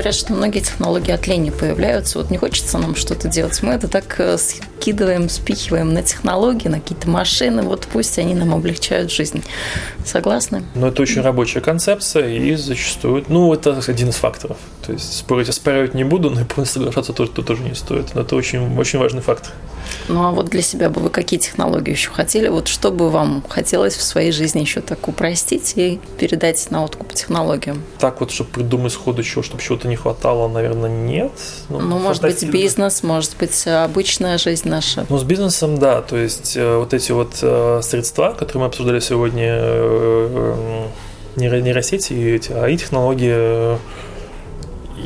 Говорят, 0.00 0.14
что 0.14 0.32
многие 0.32 0.60
технологии 0.60 1.12
от 1.12 1.26
лени 1.26 1.50
появляются. 1.50 2.18
Вот 2.18 2.30
не 2.30 2.38
хочется 2.38 2.78
нам 2.78 2.96
что-то 2.96 3.28
делать. 3.28 3.62
Мы 3.62 3.74
это 3.74 3.86
так 3.86 4.18
э, 4.18 4.38
скидываем, 4.38 5.28
спихиваем 5.28 5.92
на 5.92 6.02
технологии, 6.02 6.68
на 6.68 6.80
какие-то 6.80 7.06
машины, 7.10 7.60
вот 7.60 7.86
пусть 7.92 8.18
они 8.18 8.34
нам 8.34 8.54
облегчают 8.54 9.12
жизнь. 9.12 9.44
Согласны? 10.06 10.62
Ну, 10.74 10.86
это 10.86 11.02
очень 11.02 11.20
рабочая 11.20 11.60
концепция, 11.60 12.30
и 12.30 12.54
зачастую, 12.54 13.26
ну, 13.28 13.52
это 13.52 13.78
один 13.86 14.08
из 14.08 14.16
факторов. 14.16 14.56
То 14.86 14.92
есть 14.92 15.18
спорить, 15.18 15.50
оспаривать 15.50 15.92
не 15.92 16.04
буду, 16.04 16.30
но 16.30 16.40
и 16.40 16.44
полностью 16.44 16.80
соглашаться 16.80 17.12
тоже, 17.12 17.30
тоже 17.32 17.62
не 17.62 17.74
стоит. 17.74 18.14
Но 18.14 18.22
это 18.22 18.36
очень, 18.36 18.78
очень 18.78 18.98
важный 18.98 19.20
фактор. 19.20 19.52
Ну 20.08 20.24
а 20.24 20.30
вот 20.30 20.48
для 20.48 20.62
себя 20.62 20.88
бы 20.88 21.00
вы 21.00 21.10
какие 21.10 21.38
технологии 21.38 21.90
еще 21.90 22.10
хотели? 22.10 22.48
Вот 22.48 22.68
что 22.68 22.90
бы 22.90 23.10
вам 23.10 23.44
хотелось 23.48 23.96
в 23.96 24.02
своей 24.02 24.32
жизни 24.32 24.60
еще 24.60 24.80
так 24.80 25.06
упростить 25.08 25.74
и 25.76 26.00
передать 26.18 26.70
на 26.70 26.84
откуп 26.84 27.12
технологиям? 27.12 27.82
Так 27.98 28.20
вот, 28.20 28.30
чтобы 28.30 28.50
придумать 28.50 28.92
сходу 28.92 29.22
чего, 29.22 29.42
чтобы 29.42 29.62
чего-то 29.62 29.88
не 29.90 29.96
хватало, 29.96 30.48
наверное, 30.48 30.88
нет. 30.88 31.32
Ну, 31.68 31.80
ну 31.80 31.98
может 31.98 32.22
быть, 32.22 32.42
бизнес, 32.48 33.02
может 33.02 33.36
быть, 33.38 33.66
обычная 33.66 34.38
жизнь 34.38 34.68
наша. 34.68 35.04
Ну, 35.08 35.18
с 35.18 35.24
бизнесом, 35.24 35.78
да. 35.78 36.00
То 36.00 36.16
есть 36.16 36.56
э, 36.56 36.78
вот 36.78 36.94
эти 36.94 37.12
вот 37.12 37.38
э, 37.42 37.80
средства, 37.82 38.32
которые 38.32 38.62
мы 38.62 38.66
обсуждали 38.66 39.00
сегодня, 39.00 39.48
э, 39.52 40.86
нейросети, 41.36 42.12
эти 42.12 42.52
АИ-технологии, 42.52 43.78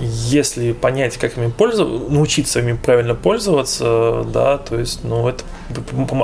если 0.00 0.72
понять, 0.72 1.16
как 1.16 1.36
ими 1.36 1.50
пользоваться, 1.50 2.12
научиться 2.12 2.60
ими 2.60 2.72
правильно 2.72 3.14
пользоваться, 3.14 4.24
да, 4.32 4.58
то 4.58 4.78
есть, 4.78 5.04
ну, 5.04 5.28
это 5.28 5.44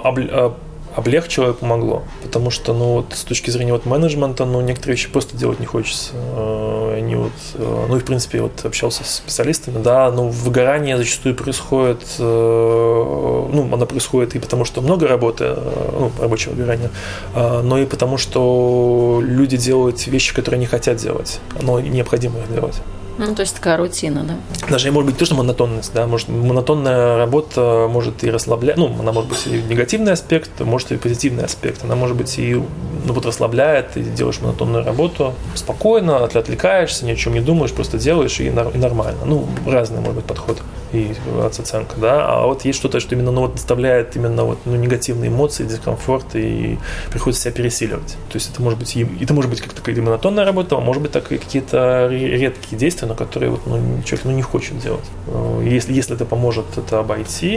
а, 0.04 0.56
облегчило 0.94 1.50
и 1.50 1.52
помогло. 1.52 2.02
Потому 2.22 2.50
что, 2.50 2.72
ну, 2.72 2.94
вот 2.94 3.12
с 3.12 3.24
точки 3.24 3.50
зрения 3.50 3.72
вот 3.72 3.86
менеджмента, 3.86 4.44
ну, 4.44 4.60
некоторые 4.60 4.96
вещи 4.96 5.08
просто 5.08 5.36
делать 5.36 5.60
не 5.60 5.66
хочется. 5.66 6.12
Э, 6.14 6.94
они 6.98 7.16
вот, 7.16 7.32
э, 7.54 7.86
ну, 7.88 7.96
и, 7.96 8.00
в 8.00 8.04
принципе, 8.04 8.42
вот 8.42 8.64
общался 8.64 9.04
с 9.04 9.16
специалистами, 9.16 9.82
да, 9.82 10.10
ну, 10.10 10.28
выгорание 10.28 10.96
зачастую 10.96 11.34
происходит, 11.34 12.02
э, 12.18 12.22
ну, 12.22 13.68
оно 13.72 13.86
происходит 13.86 14.34
и 14.34 14.38
потому, 14.38 14.64
что 14.64 14.80
много 14.80 15.06
работы, 15.06 15.56
ну, 15.92 16.10
рабочего 16.18 16.52
выгорания, 16.52 16.90
но 17.34 17.78
и 17.78 17.86
потому, 17.86 18.18
что 18.18 19.20
люди 19.22 19.56
делают 19.56 20.06
вещи, 20.06 20.34
которые 20.34 20.58
не 20.58 20.66
хотят 20.66 20.96
делать, 20.96 21.40
но 21.62 21.80
необходимо 21.80 22.38
их 22.40 22.52
делать. 22.52 22.80
Ну, 23.20 23.34
то 23.34 23.42
есть 23.42 23.54
такая 23.54 23.76
рутина, 23.76 24.24
да? 24.24 24.34
Даже 24.70 24.90
может 24.90 25.10
быть 25.10 25.18
то, 25.18 25.26
что 25.26 25.34
монотонность, 25.34 25.92
да, 25.92 26.06
может 26.06 26.30
монотонная 26.30 27.18
работа 27.18 27.86
может 27.90 28.24
и 28.24 28.30
расслаблять, 28.30 28.78
ну, 28.78 28.96
она 28.98 29.12
может 29.12 29.28
быть 29.28 29.46
и 29.46 29.60
негативный 29.62 30.12
аспект, 30.12 30.58
может 30.60 30.90
и 30.90 30.96
позитивный 30.96 31.44
аспект, 31.44 31.84
она 31.84 31.96
может 31.96 32.16
быть 32.16 32.38
и 32.38 32.54
ну, 32.54 33.12
вот 33.12 33.26
расслабляет, 33.26 33.90
ты 33.90 34.02
делаешь 34.02 34.40
монотонную 34.40 34.86
работу 34.86 35.34
спокойно, 35.54 36.24
отвлекаешься, 36.24 37.04
ни 37.04 37.10
о 37.10 37.16
чем 37.16 37.34
не 37.34 37.40
думаешь, 37.40 37.72
просто 37.72 37.98
делаешь 37.98 38.40
и, 38.40 38.46
и 38.46 38.50
нормально. 38.50 39.20
Ну, 39.26 39.46
разный 39.66 40.00
может 40.00 40.14
быть 40.14 40.24
подход 40.24 40.56
и 40.92 41.14
оценка, 41.44 41.96
да, 41.96 42.26
а 42.26 42.46
вот 42.46 42.64
есть 42.64 42.78
что-то, 42.78 43.00
что 43.00 43.14
именно 43.14 43.30
ну, 43.30 43.42
вот 43.42 43.54
доставляет 43.54 44.16
именно 44.16 44.44
вот 44.44 44.58
ну, 44.64 44.76
негативные 44.76 45.30
эмоции, 45.30 45.64
дискомфорт 45.64 46.34
и 46.34 46.78
приходится 47.10 47.44
себя 47.44 47.52
пересиливать. 47.52 48.16
То 48.28 48.34
есть 48.34 48.50
это 48.50 48.62
может 48.62 48.78
быть 48.78 48.96
и 48.96 49.06
это 49.20 49.34
может 49.34 49.50
быть 49.50 49.60
как 49.60 49.72
такая 49.72 50.00
монотонная 50.00 50.44
работа, 50.44 50.76
а 50.76 50.80
может 50.80 51.02
быть 51.02 51.12
так 51.12 51.30
и 51.32 51.38
какие-то 51.38 52.08
редкие 52.10 52.78
действия, 52.78 53.06
но 53.08 53.14
которые 53.14 53.50
вот, 53.50 53.66
ну, 53.66 54.02
человек 54.04 54.24
ну, 54.24 54.32
не 54.32 54.42
хочет 54.42 54.78
делать. 54.78 55.04
Э, 55.28 55.62
если, 55.64 55.92
если 55.92 56.14
это 56.14 56.24
поможет 56.24 56.66
это 56.76 57.00
обойти, 57.00 57.56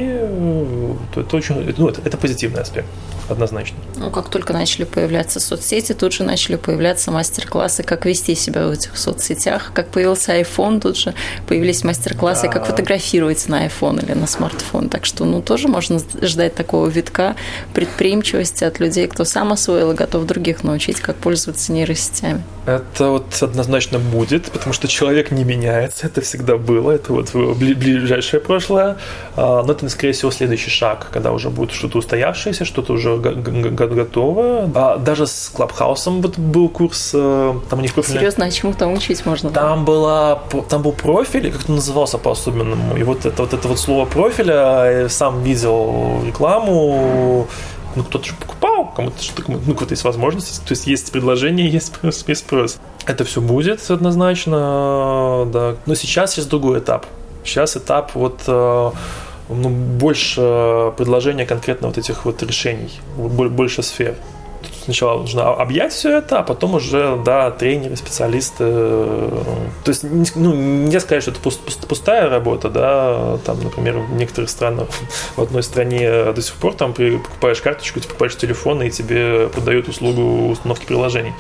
то 1.14 1.22
это 1.22 1.36
очень 1.36 1.74
ну, 1.78 1.90
это, 1.90 2.02
это 2.04 2.18
позитивный 2.18 2.62
аспект 2.62 2.88
однозначно. 3.30 3.78
Ну, 3.96 4.12
как 4.12 4.30
только 4.30 4.54
начали 4.54 4.84
появляться 4.84 5.40
соцсети, 5.40 5.94
тут 5.94 6.14
же 6.14 6.24
начали 6.24 6.56
появляться 6.56 7.12
мастер-классы, 7.12 7.84
как 7.84 8.06
вести 8.06 8.36
себя 8.36 8.68
в 8.68 8.72
этих 8.72 8.98
соцсетях. 8.98 9.72
Как 9.74 9.90
появился 9.90 10.40
iPhone, 10.40 10.80
тут 10.80 10.98
же 10.98 11.14
появились 11.48 11.84
мастер-классы, 11.84 12.48
да. 12.48 12.50
как 12.50 12.66
фотографировать 12.66 13.23
на 13.48 13.66
iPhone 13.66 14.04
или 14.04 14.14
на 14.14 14.28
смартфон. 14.28 14.90
Так 14.90 15.06
что, 15.06 15.26
ну, 15.26 15.42
тоже 15.42 15.68
можно 15.68 16.00
ждать 16.22 16.56
такого 16.56 16.88
витка 16.88 17.36
предприимчивости 17.74 18.64
от 18.64 18.80
людей, 18.80 19.08
кто 19.08 19.26
сам 19.26 19.52
освоил 19.52 19.92
и 19.92 19.96
готов 19.96 20.26
других 20.26 20.64
научить, 20.64 21.00
как 21.00 21.16
пользоваться 21.16 21.72
нейросетями. 21.72 22.44
Это 22.66 23.10
вот 23.10 23.42
однозначно 23.42 24.00
будет, 24.00 24.46
потому 24.52 24.74
что 24.74 24.88
человек 24.88 25.32
не 25.32 25.44
меняется, 25.44 26.08
это 26.08 26.22
всегда 26.22 26.58
было, 26.58 26.92
это 26.92 27.12
вот 27.12 27.34
ближайшее 27.34 28.40
прошлое. 28.40 28.98
А, 29.36 29.64
но 29.64 29.74
это, 29.74 29.90
скорее 29.90 30.14
всего, 30.14 30.32
следующий 30.32 30.70
шаг, 30.70 31.10
когда 31.12 31.34
уже 31.34 31.50
будет 31.50 31.72
что-то 31.72 31.98
устоявшееся, 31.98 32.64
что-то 32.64 32.94
уже 32.94 33.18
готово. 33.18 34.70
А 34.76 34.98
даже 34.98 35.28
с 35.28 35.52
Клабхаусом 35.54 36.22
вот 36.22 36.38
был 36.38 36.70
курс, 36.70 37.12
э, 37.14 37.54
там 37.70 37.80
у 37.80 37.82
них 37.82 37.94
профиль... 37.94 38.14
Серьезно, 38.14 38.46
а 38.46 38.52
чему 38.52 38.74
там 38.74 38.94
учить 38.94 39.26
можно? 39.26 39.50
Там, 39.50 39.84
была, 39.84 40.40
там 40.70 40.82
был 40.82 40.94
профиль, 40.94 41.52
как 41.52 41.70
он 41.70 41.76
назывался 41.76 42.18
по-особенному. 42.18 42.96
И 42.98 43.04
вот 43.14 43.26
это 43.26 43.42
вот, 43.42 43.54
это 43.54 43.68
вот 43.68 43.80
слово 43.80 44.06
профиля, 44.06 45.02
я 45.04 45.10
сам 45.10 45.44
видел 45.44 46.24
рекламу, 46.26 47.48
ну, 47.96 48.04
кто-то 48.04 48.26
же 48.26 48.34
покупал, 48.36 48.92
кому-то 48.96 49.22
что-то, 49.22 49.52
ну, 49.52 49.60
какая-то 49.74 49.94
есть 49.94 50.04
возможность, 50.04 50.64
то 50.66 50.72
есть 50.72 50.88
есть 50.88 51.12
предложение, 51.12 51.70
есть 51.70 51.88
спрос, 51.88 52.24
есть 52.28 52.42
спрос. 52.42 52.78
Это 53.06 53.24
все 53.24 53.42
будет 53.42 53.90
однозначно, 53.90 55.48
да. 55.52 55.76
Но 55.86 55.96
сейчас 55.96 56.38
есть 56.38 56.50
другой 56.50 56.80
этап. 56.80 57.06
Сейчас 57.44 57.76
этап 57.76 58.16
вот 58.16 58.42
э, 58.48 58.92
ну, 59.50 59.70
больше 59.70 60.94
предложения 60.98 61.46
конкретно 61.46 61.88
вот 61.88 61.98
этих 61.98 62.26
вот 62.26 62.42
решений, 62.44 62.92
больше 63.18 63.84
сфер. 63.84 64.16
Сначала 64.84 65.20
нужно 65.20 65.54
объять 65.54 65.94
все 65.94 66.18
это, 66.18 66.40
а 66.40 66.44
потом 66.44 66.76
уже, 66.76 67.18
да, 67.24 67.52
тренеры, 67.52 67.96
специалисты. 67.96 68.58
То 68.66 69.88
есть, 69.88 70.04
ну, 70.36 70.54
не 70.54 71.00
сказать, 71.00 71.24
что 71.24 71.32
это 71.32 71.88
пустая 71.88 72.30
работа, 72.30 72.70
да, 72.70 73.38
там, 73.46 73.64
например, 73.64 74.00
в 74.00 74.14
некоторых 74.14 74.50
странах, 74.50 74.90
в 75.38 75.42
одной 75.42 75.64
стране 75.64 76.34
до 76.34 76.42
сих 76.42 76.56
пор 76.56 76.74
там 76.74 76.94
покупаешь 76.94 77.62
карточку, 77.62 78.02
ты 78.02 78.08
покупаешь 78.08 78.36
телефон, 78.36 78.82
и 78.84 78.90
тебе 78.90 79.48
подают 79.48 79.88
услугу 79.88 80.50
установки 80.50 80.86
приложений. 80.86 81.34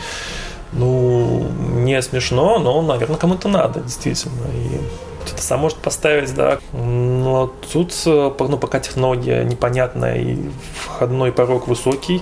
Ну, 0.72 1.46
не 1.76 2.02
смешно, 2.02 2.60
но, 2.60 2.82
наверное, 2.82 3.18
кому-то 3.18 3.50
надо, 3.50 3.82
действительно. 3.82 4.46
И 4.54 4.80
кто-то 5.26 5.42
сам 5.42 5.60
может 5.60 5.78
поставить, 5.80 6.34
да. 6.34 6.60
Но 6.72 7.52
тут, 7.72 7.94
э, 8.06 8.32
ну, 8.40 8.58
пока 8.58 8.80
технология 8.80 9.44
непонятная 9.44 10.18
и 10.18 10.38
входной 10.86 11.32
порог 11.32 11.68
высокий, 11.68 12.22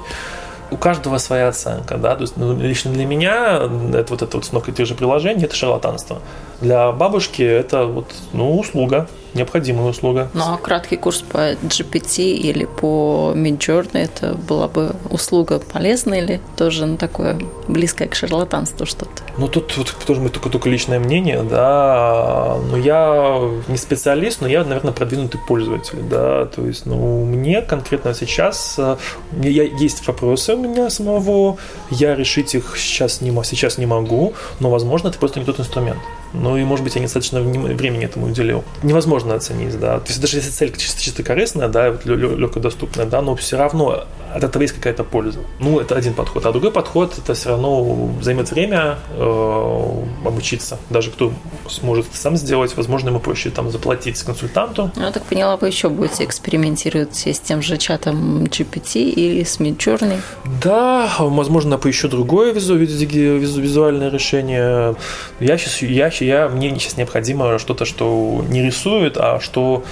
у 0.71 0.77
каждого 0.77 1.17
своя 1.17 1.49
оценка, 1.49 1.97
да, 1.97 2.15
то 2.15 2.21
есть 2.21 2.37
ну, 2.37 2.57
лично 2.57 2.91
для 2.91 3.05
меня 3.05 3.69
это 3.93 4.05
вот 4.09 4.21
это 4.21 4.37
вот 4.37 4.43
установка 4.43 4.71
тех 4.71 4.87
же 4.87 4.95
приложений, 4.95 5.45
это 5.45 5.55
шарлатанство. 5.55 6.19
Для 6.61 6.91
бабушки 6.91 7.41
это 7.41 7.85
вот, 7.85 8.07
ну, 8.33 8.57
услуга, 8.57 9.07
необходимая 9.33 9.87
услуга. 9.87 10.29
Ну, 10.33 10.43
а 10.53 10.57
краткий 10.57 10.97
курс 10.97 11.21
по 11.21 11.53
GPT 11.53 12.31
или 12.33 12.65
по 12.65 13.33
Midjourney, 13.35 14.03
это 14.03 14.33
была 14.33 14.67
бы 14.67 14.95
услуга 15.09 15.59
полезная 15.59 16.21
или 16.21 16.41
тоже 16.57 16.85
ну, 16.85 16.97
такое 16.97 17.39
близкое 17.67 18.07
к 18.07 18.15
шарлатанству 18.15 18.85
что-то? 18.85 19.23
Ну, 19.37 19.47
тут, 19.47 19.73
тут 19.73 19.95
тоже 20.05 20.29
только, 20.29 20.49
только 20.49 20.69
личное 20.69 20.99
мнение, 20.99 21.43
да, 21.43 22.57
но 22.69 22.77
я 22.77 23.39
не 23.67 23.77
специалист, 23.77 24.41
но 24.41 24.47
я, 24.47 24.63
наверное, 24.63 24.93
продвинутый 24.93 25.39
пользователь, 25.47 25.99
да, 26.09 26.45
то 26.45 26.65
есть, 26.65 26.85
ну, 26.85 27.25
мне 27.25 27.61
конкретно 27.61 28.13
сейчас, 28.13 28.75
э, 28.77 28.97
я, 29.41 29.63
есть 29.63 30.05
вопросы 30.07 30.55
у 30.55 30.57
меня 30.57 30.89
самого, 30.89 31.57
я 31.89 32.15
решить 32.15 32.55
их 32.55 32.77
сейчас 32.77 33.21
не, 33.21 33.31
сейчас 33.43 33.77
не 33.77 33.85
могу, 33.85 34.33
но, 34.59 34.69
возможно, 34.69 35.07
это 35.07 35.17
просто 35.17 35.39
не 35.39 35.45
тот 35.45 35.59
инструмент. 35.59 35.99
Ну 36.33 36.57
и, 36.57 36.63
может 36.63 36.83
быть, 36.83 36.95
я 36.95 37.01
недостаточно 37.01 37.41
времени 37.41 38.05
этому 38.05 38.27
уделил. 38.27 38.63
Невозможно 38.83 39.35
оценить, 39.35 39.79
да. 39.79 39.99
То 39.99 40.07
есть 40.07 40.21
даже 40.21 40.37
если 40.37 40.49
цель 40.49 40.75
чисто, 40.75 41.01
чисто 41.01 41.23
корыстная, 41.23 41.67
да, 41.67 41.89
легкодоступная, 41.89 43.05
да, 43.05 43.21
но 43.21 43.35
все 43.35 43.57
равно 43.57 44.05
от 44.33 44.43
этого 44.43 44.61
есть 44.61 44.73
какая-то 44.73 45.03
польза. 45.03 45.39
Ну, 45.59 45.79
это 45.79 45.95
один 45.95 46.13
подход. 46.13 46.45
А 46.45 46.51
другой 46.51 46.71
подход, 46.71 47.17
это 47.17 47.33
все 47.33 47.49
равно 47.49 48.11
займет 48.21 48.51
время 48.51 48.97
э, 49.17 50.03
обучиться. 50.25 50.77
Даже 50.89 51.11
кто 51.11 51.33
сможет 51.69 52.07
это 52.07 52.17
сам 52.17 52.37
сделать, 52.37 52.75
возможно, 52.77 53.09
ему 53.09 53.19
проще 53.19 53.49
там 53.49 53.71
заплатить 53.71 54.21
консультанту. 54.23 54.91
Ну, 54.95 55.03
я 55.03 55.11
так 55.11 55.23
поняла, 55.23 55.57
вы 55.57 55.67
еще 55.67 55.89
будете 55.89 56.23
экспериментировать 56.23 57.27
с 57.27 57.39
тем 57.39 57.61
же 57.61 57.77
чатом 57.77 58.43
GPT 58.45 59.01
или 59.01 59.43
с 59.43 59.59
Midjourney? 59.59 60.19
Да, 60.63 61.11
возможно, 61.19 61.77
поищу 61.77 62.07
другое 62.07 62.53
визу, 62.53 62.75
визу, 62.75 63.61
визуальное 63.61 64.09
решение. 64.09 64.95
Я 65.39 65.57
сейчас, 65.57 65.81
я, 65.81 66.09
я, 66.25 66.49
мне 66.49 66.69
сейчас 66.77 66.97
необходимо 66.97 67.59
что-то, 67.59 67.85
что 67.85 68.43
не 68.49 68.61
рисует, 68.61 69.17
а 69.17 69.39
что 69.39 69.83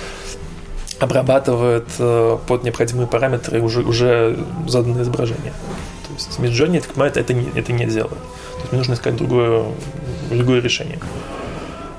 обрабатывает 1.00 1.88
э, 1.98 2.38
под 2.48 2.64
необходимые 2.64 3.08
параметры 3.08 3.62
уже, 3.62 3.82
уже 3.82 4.38
заданное 4.68 5.04
изображение. 5.04 5.54
То 6.08 6.14
есть 6.14 6.40
Midjourney, 6.40 6.84
это, 7.06 7.20
это, 7.20 7.34
не, 7.34 7.50
это 7.56 7.72
не 7.72 7.86
делает. 7.86 8.12
То 8.12 8.60
есть 8.60 8.72
мне 8.72 8.80
нужно 8.80 8.94
искать 8.94 9.16
другое, 9.16 9.64
другое 10.30 10.62
решение. 10.62 11.00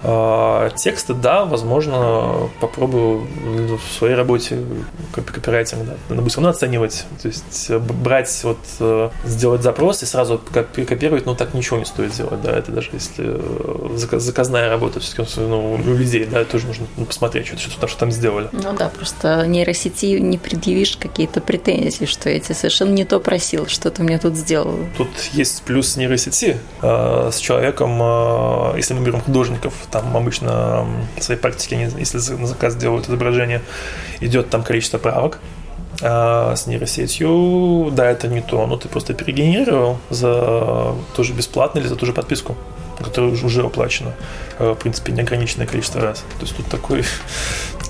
А, 0.02 0.70
тексты, 0.70 1.12
да, 1.12 1.44
возможно, 1.44 2.48
попробую 2.60 3.26
в 3.76 3.98
своей 3.98 4.14
работе 4.14 4.58
копирайтинг, 5.14 5.84
да, 5.84 5.96
надо 6.08 6.22
быстро 6.22 6.40
ну, 6.40 6.48
оценивать, 6.48 7.04
то 7.20 7.28
есть 7.28 7.70
брать, 7.70 8.40
вот, 8.44 8.58
э, 8.78 9.10
сделать 9.24 9.62
запрос 9.62 10.02
и 10.02 10.06
сразу 10.06 10.38
копировать, 10.38 11.26
ну, 11.26 11.34
так 11.34 11.52
ничего 11.52 11.78
не 11.78 11.84
стоит 11.84 12.12
делать, 12.12 12.40
да, 12.40 12.52
это 12.56 12.72
даже 12.72 12.90
если 12.92 13.24
э, 13.26 14.18
заказная 14.18 14.70
работа, 14.70 15.00
все-таки, 15.00 15.40
ну, 15.40 15.74
у 15.74 15.78
людей, 15.78 16.24
да, 16.24 16.44
тоже 16.44 16.66
нужно 16.66 16.86
посмотреть, 17.06 17.48
что, 17.48 17.58
что, 17.58 17.86
что 17.86 17.98
там 17.98 18.10
сделали. 18.10 18.48
Ну 18.52 18.72
да, 18.72 18.88
просто 18.88 19.46
нейросети 19.46 20.18
не 20.18 20.38
предъявишь 20.38 20.96
какие-то 20.96 21.42
претензии, 21.42 22.06
что 22.06 22.30
я 22.30 22.40
тебе 22.40 22.54
совершенно 22.54 22.92
не 22.92 23.04
то 23.04 23.20
просил, 23.20 23.66
что 23.66 23.90
ты 23.90 24.02
мне 24.02 24.18
тут 24.18 24.34
сделал. 24.34 24.74
Тут 24.96 25.10
есть 25.32 25.62
плюс 25.62 25.96
нейросети 25.96 26.56
э, 26.80 27.30
с 27.30 27.38
человеком, 27.38 27.98
э, 28.00 28.76
если 28.76 28.94
мы 28.94 29.04
берем 29.04 29.20
художников, 29.20 29.74
там 29.90 30.16
обычно 30.16 30.86
в 31.16 31.22
своей 31.22 31.40
практике, 31.40 31.90
если 31.98 32.18
на 32.34 32.46
заказ 32.46 32.76
делают 32.76 33.08
изображение, 33.08 33.62
идет 34.20 34.50
там 34.50 34.62
количество 34.62 34.98
правок, 34.98 35.38
а 36.02 36.54
с 36.56 36.66
нейросетью, 36.66 37.90
да, 37.92 38.10
это 38.10 38.28
не 38.28 38.40
то, 38.40 38.66
но 38.66 38.76
ты 38.76 38.88
просто 38.88 39.12
перегенерировал 39.12 39.98
за 40.08 40.94
тоже 41.14 41.32
бесплатно 41.34 41.80
или 41.80 41.86
за 41.86 41.96
ту 41.96 42.06
же 42.06 42.12
подписку, 42.12 42.56
которая 42.98 43.32
уже 43.32 43.62
оплачена, 43.62 44.14
э, 44.58 44.70
в 44.70 44.76
принципе, 44.76 45.12
неограниченное 45.12 45.66
количество 45.66 46.00
раз. 46.00 46.24
То 46.38 46.42
есть 46.42 46.56
тут 46.56 46.66
такой... 46.66 47.04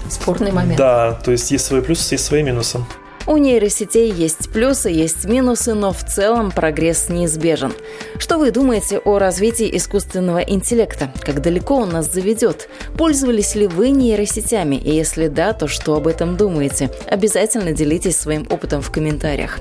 Спорный 0.08 0.50
момент. 0.50 0.76
Да, 0.76 1.12
то 1.12 1.30
есть 1.30 1.50
есть 1.52 1.64
свои 1.64 1.82
плюсы, 1.82 2.14
есть 2.14 2.24
свои 2.24 2.42
минусы. 2.42 2.84
У 3.26 3.36
нейросетей 3.36 4.10
есть 4.10 4.50
плюсы, 4.50 4.88
есть 4.88 5.24
минусы, 5.24 5.74
но 5.74 5.92
в 5.92 6.04
целом 6.04 6.50
прогресс 6.50 7.08
неизбежен. 7.08 7.72
Что 8.18 8.38
вы 8.38 8.50
думаете 8.50 8.98
о 8.98 9.18
развитии 9.18 9.76
искусственного 9.76 10.38
интеллекта? 10.38 11.12
Как 11.20 11.40
далеко 11.42 11.76
он 11.76 11.90
нас 11.90 12.12
заведет? 12.12 12.68
Пользовались 12.96 13.54
ли 13.54 13.66
вы 13.66 13.90
нейросетями? 13.90 14.76
И 14.76 14.90
если 14.90 15.28
да, 15.28 15.52
то 15.52 15.68
что 15.68 15.94
об 15.94 16.06
этом 16.06 16.36
думаете? 16.36 16.90
Обязательно 17.06 17.72
делитесь 17.72 18.16
своим 18.16 18.46
опытом 18.50 18.82
в 18.82 18.90
комментариях. 18.90 19.58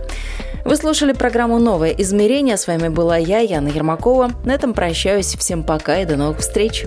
Вы 0.65 0.76
слушали 0.76 1.13
программу 1.13 1.60
«Новое 1.60 1.91
измерение». 1.91 2.58
С 2.58 2.67
вами 2.67 2.89
была 2.89 3.17
я, 3.17 3.39
Яна 3.39 3.69
Ермакова. 3.69 4.32
На 4.45 4.54
этом 4.54 4.74
прощаюсь. 4.74 5.36
Всем 5.36 5.63
пока 5.63 6.02
и 6.02 6.06
до 6.06 6.15
новых 6.15 6.39
встреч. 6.39 6.86